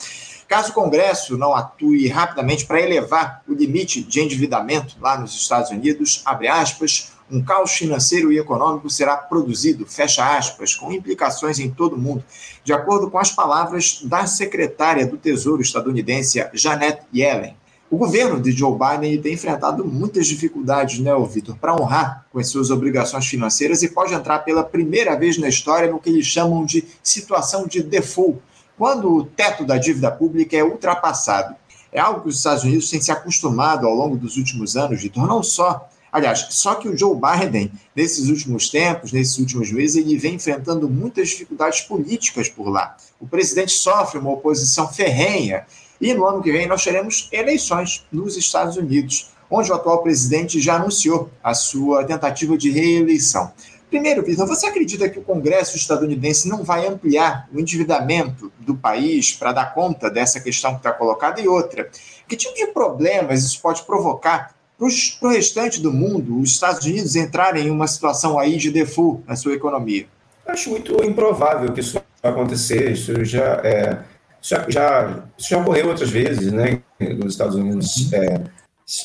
Caso 0.47 0.71
o 0.71 0.73
Congresso 0.73 1.37
não 1.37 1.53
atue 1.53 2.07
rapidamente 2.07 2.65
para 2.65 2.81
elevar 2.81 3.43
o 3.47 3.53
limite 3.53 4.01
de 4.01 4.19
endividamento 4.19 4.95
lá 4.99 5.15
nos 5.15 5.35
Estados 5.35 5.69
Unidos, 5.69 6.23
abre 6.25 6.47
aspas, 6.47 7.11
um 7.31 7.43
caos 7.43 7.73
financeiro 7.73 8.31
e 8.31 8.39
econômico 8.39 8.89
será 8.89 9.15
produzido, 9.15 9.85
fecha 9.85 10.35
aspas, 10.35 10.73
com 10.73 10.91
implicações 10.91 11.59
em 11.59 11.69
todo 11.69 11.95
o 11.95 11.99
mundo, 11.99 12.23
de 12.63 12.73
acordo 12.73 13.11
com 13.11 13.19
as 13.19 13.31
palavras 13.31 14.01
da 14.03 14.25
secretária 14.25 15.05
do 15.05 15.17
Tesouro 15.17 15.61
estadunidense, 15.61 16.43
Janet 16.53 17.03
Yellen. 17.13 17.55
O 17.91 17.97
governo 17.97 18.39
de 18.39 18.51
Joe 18.51 18.77
Biden 18.77 19.19
tem 19.19 19.33
enfrentado 19.33 19.83
muitas 19.83 20.27
dificuldades, 20.27 20.99
né, 20.99 21.11
Vitor, 21.27 21.57
para 21.57 21.75
honrar 21.75 22.23
com 22.31 22.37
as 22.37 22.47
suas 22.47 22.69
obrigações 22.69 23.25
financeiras 23.25 23.81
e 23.81 23.89
pode 23.89 24.13
entrar 24.13 24.39
pela 24.39 24.63
primeira 24.63 25.17
vez 25.17 25.39
na 25.39 25.49
história 25.49 25.89
no 25.89 25.99
que 25.99 26.11
eles 26.11 26.27
chamam 26.27 26.63
de 26.63 26.85
situação 27.01 27.65
de 27.65 27.81
default, 27.81 28.37
quando 28.77 29.11
o 29.11 29.23
teto 29.23 29.65
da 29.65 29.79
dívida 29.79 30.11
pública 30.11 30.55
é 30.55 30.63
ultrapassado. 30.63 31.55
É 31.91 31.99
algo 31.99 32.21
que 32.21 32.29
os 32.29 32.37
Estados 32.37 32.63
Unidos 32.63 32.91
têm 32.91 33.01
se 33.01 33.11
acostumado 33.11 33.87
ao 33.87 33.95
longo 33.95 34.15
dos 34.15 34.37
últimos 34.37 34.77
anos, 34.77 35.01
Vitor, 35.01 35.25
não 35.25 35.41
só. 35.41 35.89
Aliás, 36.11 36.45
só 36.51 36.75
que 36.75 36.87
o 36.87 36.95
Joe 36.95 37.15
Biden, 37.15 37.71
nesses 37.95 38.29
últimos 38.29 38.69
tempos, 38.69 39.11
nesses 39.11 39.39
últimos 39.39 39.71
meses, 39.71 39.95
ele 39.95 40.15
vem 40.15 40.35
enfrentando 40.35 40.87
muitas 40.87 41.29
dificuldades 41.29 41.81
políticas 41.81 42.47
por 42.47 42.69
lá. 42.69 42.95
O 43.19 43.27
presidente 43.27 43.71
sofre 43.71 44.19
uma 44.19 44.31
oposição 44.31 44.87
ferrenha 44.87 45.65
e 45.99 46.13
no 46.13 46.25
ano 46.25 46.41
que 46.41 46.51
vem 46.51 46.67
nós 46.67 46.83
teremos 46.83 47.27
eleições 47.31 48.05
nos 48.11 48.37
Estados 48.37 48.77
Unidos, 48.77 49.31
onde 49.49 49.71
o 49.71 49.75
atual 49.75 50.03
presidente 50.03 50.59
já 50.59 50.75
anunciou 50.75 51.29
a 51.43 51.53
sua 51.53 52.03
tentativa 52.03 52.57
de 52.57 52.69
reeleição. 52.69 53.51
Primeiro, 53.89 54.23
Vitor, 54.23 54.45
você 54.45 54.67
acredita 54.67 55.09
que 55.09 55.17
o 55.17 55.23
Congresso 55.23 55.75
estadunidense 55.75 56.47
não 56.47 56.63
vai 56.63 56.85
ampliar 56.85 57.49
o 57.51 57.59
endividamento 57.59 58.51
do 58.59 58.75
país 58.75 59.33
para 59.33 59.51
dar 59.51 59.73
conta 59.73 60.11
dessa 60.11 60.39
questão 60.39 60.73
que 60.73 60.77
está 60.77 60.91
colocada? 60.91 61.41
E 61.41 61.47
outra, 61.47 61.89
que 62.27 62.35
tipo 62.35 62.53
de 62.53 62.67
problemas 62.67 63.43
isso 63.43 63.59
pode 63.59 63.81
provocar 63.83 64.53
para 64.77 65.27
o 65.27 65.31
restante 65.31 65.81
do 65.81 65.91
mundo, 65.91 66.39
os 66.39 66.51
Estados 66.51 66.85
Unidos 66.85 67.15
entrarem 67.15 67.67
em 67.67 67.71
uma 67.71 67.87
situação 67.87 68.37
aí 68.37 68.57
de 68.57 68.69
default 68.69 69.23
na 69.27 69.35
sua 69.35 69.53
economia? 69.53 70.05
Acho 70.45 70.69
muito 70.69 71.03
improvável 71.03 71.73
que 71.73 71.79
isso 71.79 71.99
vai 72.21 72.31
acontecer. 72.31 72.91
Isso 72.91 73.25
já 73.25 73.59
é, 73.63 73.99
já, 74.41 74.65
já, 74.69 75.23
isso 75.37 75.49
já 75.49 75.57
ocorreu 75.57 75.89
outras 75.89 76.09
vezes, 76.09 76.51
né? 76.51 76.81
Nos 76.99 77.33
Estados 77.33 77.55
Unidos 77.55 78.11
é, 78.13 78.41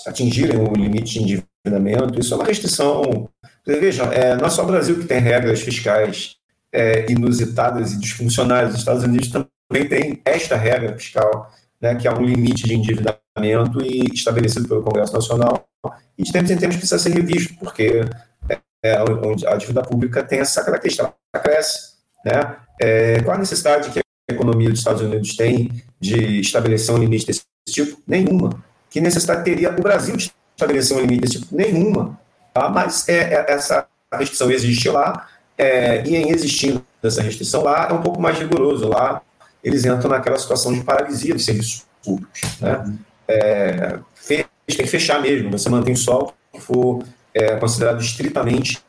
atingirem 0.06 0.58
o 0.58 0.72
limite 0.72 1.14
de 1.14 1.20
endividamento. 1.64 2.18
Isso 2.18 2.34
é 2.34 2.36
uma 2.36 2.46
restrição. 2.46 3.28
Veja, 3.66 4.04
é, 4.04 4.36
não 4.36 4.46
é 4.46 4.50
só 4.50 4.62
o 4.62 4.66
Brasil 4.66 4.98
que 4.98 5.06
tem 5.06 5.18
regras 5.18 5.60
fiscais 5.60 6.36
é, 6.72 7.10
inusitadas 7.10 7.92
e 7.92 7.98
disfuncionais. 7.98 8.70
Os 8.70 8.78
Estados 8.78 9.04
Unidos 9.04 9.28
também 9.28 9.88
tem 9.88 10.20
esta 10.24 10.56
regra 10.56 10.96
fiscal, 10.96 11.50
né, 11.80 11.94
que 11.94 12.06
é 12.06 12.12
um 12.12 12.22
limite 12.22 12.64
de 12.64 12.74
endividamento 12.74 13.82
e 13.82 14.12
estabelecido 14.12 14.68
pelo 14.68 14.82
Congresso 14.82 15.12
Nacional. 15.12 15.66
E 16.16 16.22
de 16.22 16.32
tempos 16.32 16.50
em 16.50 16.56
tempos 16.56 16.76
precisa 16.76 16.98
ser 16.98 17.10
revisto, 17.10 17.54
porque 17.58 18.04
é, 18.48 18.58
é 18.82 18.96
a 19.46 19.56
dívida 19.56 19.82
pública 19.82 20.22
tem 20.22 20.40
essa 20.40 20.64
característica, 20.64 21.12
ela 21.32 21.42
cresce. 21.42 21.94
Né? 22.24 22.56
É, 22.80 23.20
qual 23.22 23.36
a 23.36 23.40
necessidade 23.40 23.90
que 23.90 24.03
economia 24.28 24.70
dos 24.70 24.78
Estados 24.78 25.02
Unidos 25.02 25.36
tem 25.36 25.70
de 26.00 26.40
estabelecer 26.40 26.94
um 26.94 26.98
limite 26.98 27.26
desse 27.26 27.44
tipo? 27.68 28.00
Nenhuma. 28.06 28.62
Que 28.90 29.00
necessidade 29.00 29.44
teria 29.44 29.70
o 29.70 29.82
Brasil 29.82 30.16
de 30.16 30.32
estabelecer 30.56 30.96
um 30.96 31.00
limite 31.00 31.20
desse 31.22 31.40
tipo? 31.40 31.54
Nenhuma. 31.54 32.18
Tá? 32.52 32.68
Mas 32.68 33.08
é, 33.08 33.34
é, 33.34 33.44
essa 33.48 33.86
restrição 34.12 34.50
existe 34.50 34.88
lá, 34.88 35.28
é, 35.58 36.06
e 36.06 36.16
em 36.16 36.30
existindo 36.30 36.84
essa 37.02 37.20
restrição 37.20 37.62
lá, 37.62 37.88
é 37.90 37.92
um 37.92 38.00
pouco 38.00 38.20
mais 38.20 38.38
rigoroso. 38.38 38.88
Lá, 38.88 39.20
eles 39.62 39.84
entram 39.84 40.10
naquela 40.10 40.38
situação 40.38 40.72
de 40.72 40.82
paralisia 40.82 41.34
dos 41.34 41.44
serviços 41.44 41.84
públicos. 42.02 42.40
Né? 42.60 42.98
É, 43.26 43.98
tem 44.26 44.46
que 44.66 44.86
fechar 44.86 45.20
mesmo, 45.20 45.50
você 45.50 45.68
mantém 45.68 45.94
só 45.94 46.32
o 46.52 46.58
que 46.58 46.64
for 46.64 47.04
é, 47.32 47.56
considerado 47.56 48.00
estritamente 48.00 48.80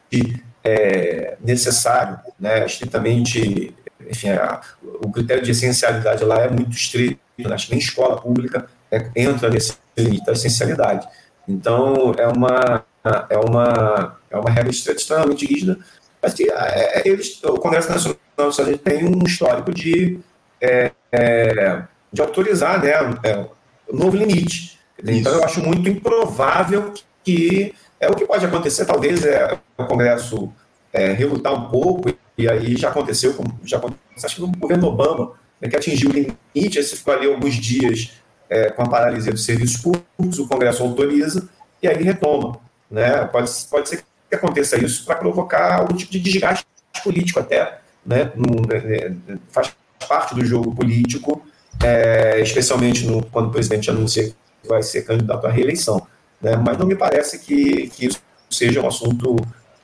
é, 0.64 1.38
necessário, 1.44 2.20
né? 2.40 2.66
estritamente 2.66 3.74
enfim, 4.00 4.30
a, 4.30 4.62
o 4.84 5.12
critério 5.12 5.44
de 5.44 5.52
essencialidade 5.52 6.24
lá 6.24 6.42
é 6.42 6.50
muito 6.50 6.76
estrito, 6.76 7.20
né? 7.38 7.54
acho 7.54 7.68
que 7.68 7.72
nem 7.72 7.80
escola 7.80 8.22
pública 8.22 8.68
é, 8.92 9.10
entra 9.16 9.50
nesse 9.50 9.78
limite 9.98 10.26
da 10.26 10.34
essencialidade. 10.34 11.08
Então, 11.48 12.14
é 12.18 12.28
uma, 12.28 12.86
é 13.30 13.38
uma, 13.38 14.18
é 14.30 14.38
uma 14.38 14.50
regra 14.50 14.72
extremamente 14.72 15.46
rígida, 15.46 15.78
mas 16.22 16.34
que 16.34 16.50
é, 16.50 17.00
é, 17.00 17.08
eles, 17.08 17.42
o 17.44 17.58
Congresso 17.58 17.90
Nacional 17.90 18.18
dos 18.38 18.56
Estados 18.56 18.60
Unidos 18.60 18.82
tem 18.84 19.06
um 19.06 19.24
histórico 19.24 19.72
de, 19.72 20.20
é, 20.60 20.92
é, 21.12 21.84
de 22.12 22.22
autorizar 22.22 22.82
né, 22.82 22.92
é, 23.24 23.38
um 23.38 23.98
novo 23.98 24.18
limite. 24.18 24.80
Então, 25.04 25.34
eu 25.34 25.44
acho 25.44 25.62
muito 25.62 25.88
improvável 25.88 26.94
que 27.24 27.74
é 28.00 28.10
o 28.10 28.16
que 28.16 28.26
pode 28.26 28.46
acontecer, 28.46 28.86
talvez 28.86 29.24
é 29.26 29.58
o 29.78 29.86
Congresso 29.86 30.52
é, 30.92 31.12
relutar 31.12 31.54
um 31.54 31.70
pouco 31.70 32.10
e 32.38 32.50
aí 32.50 32.76
já 32.76 32.90
aconteceu, 32.90 33.36
já 33.64 33.78
aconteceu, 33.78 34.02
acho 34.24 34.36
que 34.36 34.42
no 34.42 34.48
governo 34.48 34.88
Obama, 34.88 35.34
né, 35.62 35.70
que 35.70 35.76
atingiu 35.76 36.10
o 36.10 36.14
limite, 36.14 36.78
aí 36.78 36.84
você 36.84 36.96
ficou 36.96 37.14
ali 37.14 37.28
alguns 37.28 37.56
dias 37.56 38.12
é, 38.50 38.70
com 38.70 38.84
a 38.84 38.90
paralisia 38.90 39.32
dos 39.32 39.46
serviços 39.46 39.78
públicos, 39.78 40.40
o 40.40 40.48
Congresso 40.48 40.84
autoriza, 40.84 41.48
e 41.82 41.88
aí 41.88 42.04
retoma. 42.04 42.60
Né? 42.90 43.26
Pode, 43.26 43.52
pode 43.70 43.90
ser 43.90 44.04
que 44.30 44.36
aconteça 44.36 44.78
isso 44.78 45.06
para 45.06 45.16
provocar 45.16 45.80
algum 45.80 45.96
tipo 45.96 46.12
de 46.12 46.20
desgaste 46.20 46.66
político 47.04 47.40
até, 47.40 47.80
né? 48.06 48.32
né, 48.36 48.80
né 49.28 49.38
faz 49.50 49.74
parte 50.08 50.36
do 50.36 50.46
jogo 50.46 50.76
político, 50.76 51.46
é, 51.84 52.40
especialmente 52.42 53.06
no, 53.06 53.24
quando 53.24 53.48
o 53.48 53.52
presidente 53.52 53.90
anuncia 53.90 54.30
que 54.30 54.68
vai 54.68 54.82
ser 54.82 55.04
candidato 55.04 55.46
à 55.46 55.50
reeleição. 55.50 56.06
Né? 56.42 56.56
Mas 56.56 56.78
não 56.78 56.86
me 56.86 56.96
parece 56.96 57.40
que, 57.40 57.90
que 57.90 58.08
isso 58.08 58.22
seja 58.50 58.82
um 58.82 58.88
assunto 58.88 59.36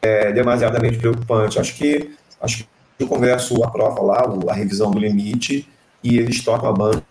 é, 0.02 0.32
demasiadamente 0.32 0.98
preocupante. 0.98 1.60
Acho 1.60 1.76
que 1.76 2.12
Acho 2.42 2.68
que 2.98 3.04
o 3.04 3.08
Congresso 3.08 3.64
aprova 3.64 4.02
lá 4.02 4.24
a 4.50 4.54
revisão 4.54 4.92
do 4.92 5.00
limite 5.00 5.68
e 6.04 6.18
eles 6.18 6.44
tocam 6.44 6.70
a 6.70 6.74
banda 6.74 7.04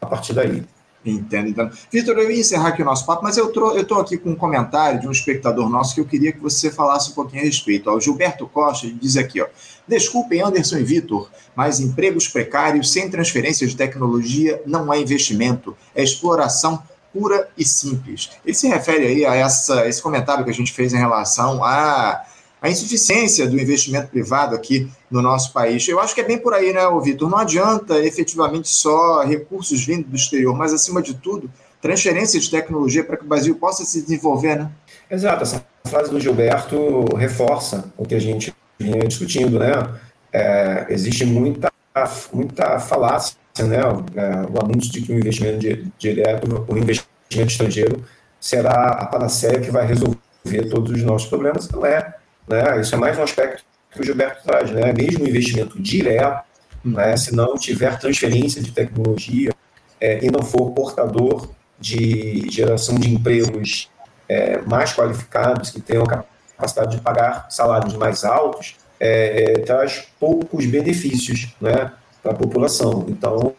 a 0.00 0.06
partir 0.06 0.32
daí. 0.32 0.64
Entendo, 1.04 1.48
então. 1.48 1.70
Vitor, 1.92 2.16
eu 2.16 2.30
ia 2.30 2.40
encerrar 2.40 2.68
aqui 2.68 2.80
o 2.80 2.84
nosso 2.84 3.04
papo, 3.04 3.22
mas 3.22 3.36
eu 3.36 3.50
estou 3.50 4.00
aqui 4.00 4.16
com 4.16 4.30
um 4.30 4.34
comentário 4.34 5.00
de 5.00 5.06
um 5.06 5.10
espectador 5.10 5.68
nosso 5.68 5.94
que 5.94 6.00
eu 6.00 6.06
queria 6.06 6.32
que 6.32 6.40
você 6.40 6.70
falasse 6.70 7.10
um 7.10 7.14
pouquinho 7.14 7.42
a 7.42 7.44
respeito. 7.44 7.90
O 7.90 8.00
Gilberto 8.00 8.46
Costa 8.48 8.86
diz 8.90 9.16
aqui, 9.16 9.42
ó, 9.42 9.46
desculpem 9.86 10.40
Anderson 10.40 10.78
e 10.78 10.82
Vitor, 10.82 11.28
mas 11.54 11.78
empregos 11.78 12.26
precários 12.26 12.90
sem 12.90 13.10
transferência 13.10 13.66
de 13.66 13.76
tecnologia 13.76 14.62
não 14.66 14.90
é 14.90 14.98
investimento, 14.98 15.76
é 15.94 16.02
exploração 16.02 16.82
pura 17.12 17.48
e 17.56 17.64
simples. 17.66 18.30
Ele 18.44 18.54
se 18.54 18.66
refere 18.66 19.06
aí 19.06 19.26
a 19.26 19.34
essa, 19.34 19.86
esse 19.86 20.00
comentário 20.00 20.42
que 20.42 20.50
a 20.50 20.54
gente 20.54 20.72
fez 20.72 20.94
em 20.94 20.98
relação 20.98 21.62
a 21.62 22.24
a 22.64 22.70
insuficiência 22.70 23.46
do 23.46 23.60
investimento 23.60 24.08
privado 24.08 24.56
aqui 24.56 24.90
no 25.10 25.20
nosso 25.20 25.52
país. 25.52 25.86
Eu 25.86 26.00
acho 26.00 26.14
que 26.14 26.22
é 26.22 26.24
bem 26.24 26.38
por 26.38 26.54
aí, 26.54 26.72
né, 26.72 26.80
Vitor? 27.02 27.28
Não 27.28 27.36
adianta 27.36 27.98
efetivamente 27.98 28.68
só 28.68 29.22
recursos 29.22 29.84
vindo 29.84 30.08
do 30.08 30.16
exterior, 30.16 30.56
mas, 30.56 30.72
acima 30.72 31.02
de 31.02 31.12
tudo, 31.12 31.50
transferência 31.82 32.40
de 32.40 32.50
tecnologia 32.50 33.04
para 33.04 33.18
que 33.18 33.24
o 33.24 33.28
Brasil 33.28 33.54
possa 33.56 33.84
se 33.84 34.00
desenvolver, 34.00 34.56
né? 34.56 34.70
Exato. 35.10 35.42
Essa 35.42 35.62
frase 35.86 36.10
do 36.10 36.18
Gilberto 36.18 37.14
reforça 37.14 37.92
o 37.98 38.06
que 38.06 38.14
a 38.14 38.18
gente 38.18 38.54
vinha 38.78 39.06
discutindo, 39.06 39.58
né? 39.58 40.00
É, 40.32 40.86
existe 40.88 41.26
muita, 41.26 41.70
muita 42.32 42.80
falácia, 42.80 43.36
né? 43.58 43.76
É, 43.76 44.30
o 44.50 44.64
anúncio 44.64 44.90
de 44.90 45.02
que 45.02 45.12
o 45.12 45.18
investimento 45.18 45.92
direto, 45.98 46.64
o 46.66 46.78
investimento 46.78 47.52
estrangeiro 47.52 48.02
será 48.40 48.92
a 48.92 49.04
panaceia 49.04 49.60
que 49.60 49.70
vai 49.70 49.86
resolver 49.86 50.70
todos 50.70 50.92
os 50.92 51.02
nossos 51.02 51.28
problemas. 51.28 51.68
Não 51.68 51.84
é 51.84 52.23
né? 52.48 52.80
Isso 52.80 52.94
é 52.94 52.98
mais 52.98 53.18
um 53.18 53.22
aspecto 53.22 53.64
que 53.90 54.00
o 54.00 54.04
Gilberto 54.04 54.42
traz. 54.44 54.70
Né? 54.70 54.92
Mesmo 54.92 55.26
investimento 55.26 55.80
direto, 55.80 56.44
né? 56.84 57.16
se 57.16 57.34
não 57.34 57.54
tiver 57.54 57.98
transferência 57.98 58.62
de 58.62 58.72
tecnologia 58.72 59.52
é, 60.00 60.24
e 60.24 60.30
não 60.30 60.42
for 60.42 60.70
portador 60.72 61.50
de 61.78 62.48
geração 62.50 62.96
de 62.96 63.12
empregos 63.12 63.90
é, 64.28 64.60
mais 64.62 64.92
qualificados, 64.92 65.70
que 65.70 65.80
tenham 65.80 66.04
capacidade 66.04 66.96
de 66.96 67.02
pagar 67.02 67.46
salários 67.50 67.94
mais 67.94 68.24
altos, 68.24 68.76
é, 68.98 69.52
é 69.52 69.58
traz 69.60 70.06
poucos 70.18 70.66
benefícios 70.66 71.54
né, 71.60 71.92
para 72.22 72.32
a 72.32 72.34
população. 72.34 73.04
Então, 73.08 73.54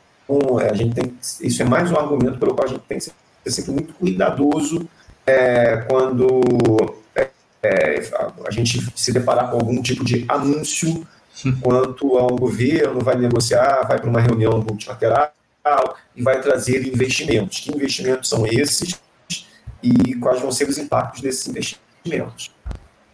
é, 0.62 0.70
a 0.70 0.74
gente 0.74 0.96
tem, 0.96 1.14
isso 1.42 1.62
é 1.62 1.66
mais 1.66 1.92
um 1.92 1.98
argumento 1.98 2.40
pelo 2.40 2.56
qual 2.56 2.68
a 2.68 2.72
gente 2.72 2.84
tem 2.88 2.98
que 2.98 3.04
ser 3.04 3.14
sempre 3.52 3.72
muito 3.72 3.94
cuidadoso 3.94 4.88
é, 5.26 5.78
quando 5.88 6.42
é, 7.66 8.12
a 8.48 8.52
gente 8.52 8.86
se 8.96 9.12
deparar 9.12 9.50
com 9.50 9.58
algum 9.58 9.82
tipo 9.82 10.04
de 10.04 10.26
anúncio 10.28 11.06
quanto 11.62 12.18
a 12.18 12.26
um 12.26 12.36
governo 12.36 13.02
vai 13.02 13.16
negociar, 13.18 13.86
vai 13.88 14.00
para 14.00 14.10
uma 14.10 14.22
reunião 14.22 14.62
multilateral 14.62 15.32
e 16.16 16.22
vai 16.22 16.42
trazer 16.42 16.88
investimentos. 16.88 17.60
Que 17.60 17.76
investimentos 17.76 18.30
são 18.30 18.46
esses 18.46 19.00
e 19.84 20.16
quais 20.16 20.42
vão 20.42 20.52
ser 20.52 20.70
os 20.70 20.78
impactos 20.78 21.22
desses 21.22 21.48
investimentos? 21.48 22.52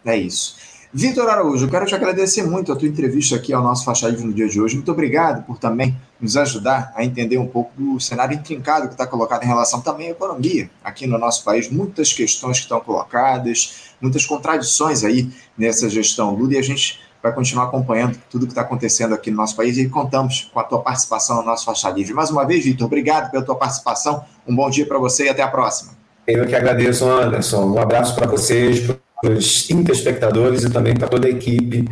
É 0.05 0.15
isso. 0.15 0.55
Vitor 0.93 1.29
Araújo, 1.29 1.65
eu 1.65 1.69
quero 1.69 1.85
te 1.85 1.95
agradecer 1.95 2.43
muito 2.43 2.71
a 2.71 2.75
tua 2.75 2.87
entrevista 2.87 3.35
aqui 3.35 3.53
ao 3.53 3.63
nosso 3.63 3.89
Livre 4.07 4.25
no 4.25 4.33
dia 4.33 4.47
de 4.47 4.59
hoje. 4.59 4.75
Muito 4.75 4.91
obrigado 4.91 5.45
por 5.45 5.57
também 5.57 5.95
nos 6.21 6.37
ajudar 6.37 6.93
a 6.95 7.03
entender 7.03 7.37
um 7.37 7.47
pouco 7.47 7.71
do 7.75 7.99
cenário 7.99 8.35
intrincado 8.35 8.87
que 8.87 8.93
está 8.93 9.07
colocado 9.07 9.43
em 9.43 9.47
relação 9.47 9.81
também 9.81 10.09
à 10.09 10.11
economia 10.11 10.69
aqui 10.83 11.07
no 11.07 11.17
nosso 11.17 11.43
país. 11.43 11.69
Muitas 11.69 12.13
questões 12.13 12.57
que 12.57 12.63
estão 12.63 12.79
colocadas, 12.79 13.93
muitas 13.99 14.25
contradições 14.25 15.03
aí 15.03 15.29
nessa 15.57 15.89
gestão 15.89 16.35
Lula 16.35 16.53
e 16.53 16.57
a 16.57 16.61
gente 16.61 16.99
vai 17.21 17.33
continuar 17.33 17.65
acompanhando 17.65 18.17
tudo 18.29 18.45
que 18.45 18.51
está 18.51 18.61
acontecendo 18.61 19.13
aqui 19.13 19.29
no 19.29 19.37
nosso 19.37 19.55
país 19.55 19.77
e 19.77 19.87
contamos 19.87 20.49
com 20.53 20.59
a 20.59 20.63
tua 20.63 20.79
participação 20.79 21.37
no 21.37 21.43
nosso 21.43 21.65
Faixa 21.65 21.89
Livre. 21.89 22.13
Mais 22.13 22.31
uma 22.31 22.45
vez, 22.45 22.63
Vitor, 22.63 22.87
obrigado 22.87 23.29
pela 23.29 23.43
tua 23.43 23.55
participação. 23.55 24.23
Um 24.47 24.55
bom 24.55 24.69
dia 24.69 24.85
para 24.85 24.97
você 24.97 25.25
e 25.25 25.29
até 25.29 25.41
a 25.43 25.47
próxima. 25.47 25.93
Eu 26.25 26.45
que 26.47 26.55
agradeço, 26.55 27.05
Anderson. 27.05 27.65
Um 27.65 27.79
abraço 27.79 28.15
para 28.15 28.27
vocês, 28.27 28.79
para 29.21 29.31
os 29.31 29.69
espectadores 29.69 30.63
e 30.63 30.69
também 30.69 30.95
para 30.95 31.07
toda 31.07 31.27
a 31.27 31.29
equipe 31.29 31.87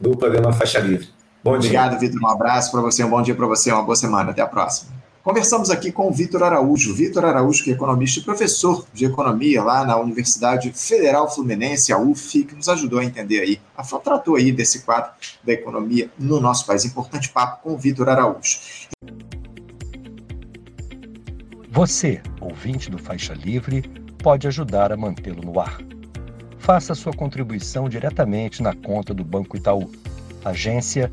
do 0.00 0.16
programa 0.16 0.52
Faixa 0.52 0.80
Livre. 0.80 1.08
Bom 1.42 1.54
Obrigado. 1.54 1.98
Vitor. 1.98 2.20
Um 2.22 2.28
abraço 2.28 2.70
para 2.70 2.80
você, 2.80 3.02
um 3.02 3.10
bom 3.10 3.22
dia 3.22 3.34
para 3.34 3.46
você, 3.46 3.72
uma 3.72 3.82
boa 3.82 3.96
semana. 3.96 4.30
Até 4.30 4.42
a 4.42 4.46
próxima. 4.46 4.92
Conversamos 5.22 5.70
aqui 5.70 5.92
com 5.92 6.08
o 6.08 6.12
Vitor 6.12 6.42
Araújo. 6.42 6.94
Vitor 6.94 7.24
Araújo, 7.24 7.62
que 7.62 7.70
é 7.70 7.74
economista 7.74 8.18
e 8.20 8.22
professor 8.22 8.84
de 8.92 9.04
economia 9.04 9.62
lá 9.62 9.84
na 9.84 9.96
Universidade 9.96 10.72
Federal 10.72 11.32
Fluminense, 11.32 11.92
a 11.92 11.98
UF, 11.98 12.44
que 12.44 12.54
nos 12.56 12.68
ajudou 12.68 12.98
a 12.98 13.04
entender 13.04 13.40
aí, 13.40 13.60
a, 13.76 13.82
tratou 13.98 14.34
aí 14.34 14.50
desse 14.50 14.80
quadro 14.80 15.12
da 15.44 15.52
economia 15.52 16.10
no 16.18 16.40
nosso 16.40 16.66
país. 16.66 16.84
Importante 16.84 17.28
papo 17.28 17.62
com 17.62 17.74
o 17.74 17.78
Vitor 17.78 18.08
Araújo. 18.08 18.58
Você, 21.70 22.20
ouvinte 22.40 22.90
do 22.90 22.98
Faixa 22.98 23.32
Livre, 23.32 23.82
pode 24.22 24.48
ajudar 24.48 24.92
a 24.92 24.96
mantê-lo 24.96 25.42
no 25.42 25.58
ar 25.60 25.78
faça 26.62 26.94
sua 26.94 27.12
contribuição 27.12 27.88
diretamente 27.88 28.62
na 28.62 28.72
conta 28.72 29.12
do 29.12 29.24
Banco 29.24 29.56
Itaú, 29.56 29.90
agência 30.44 31.12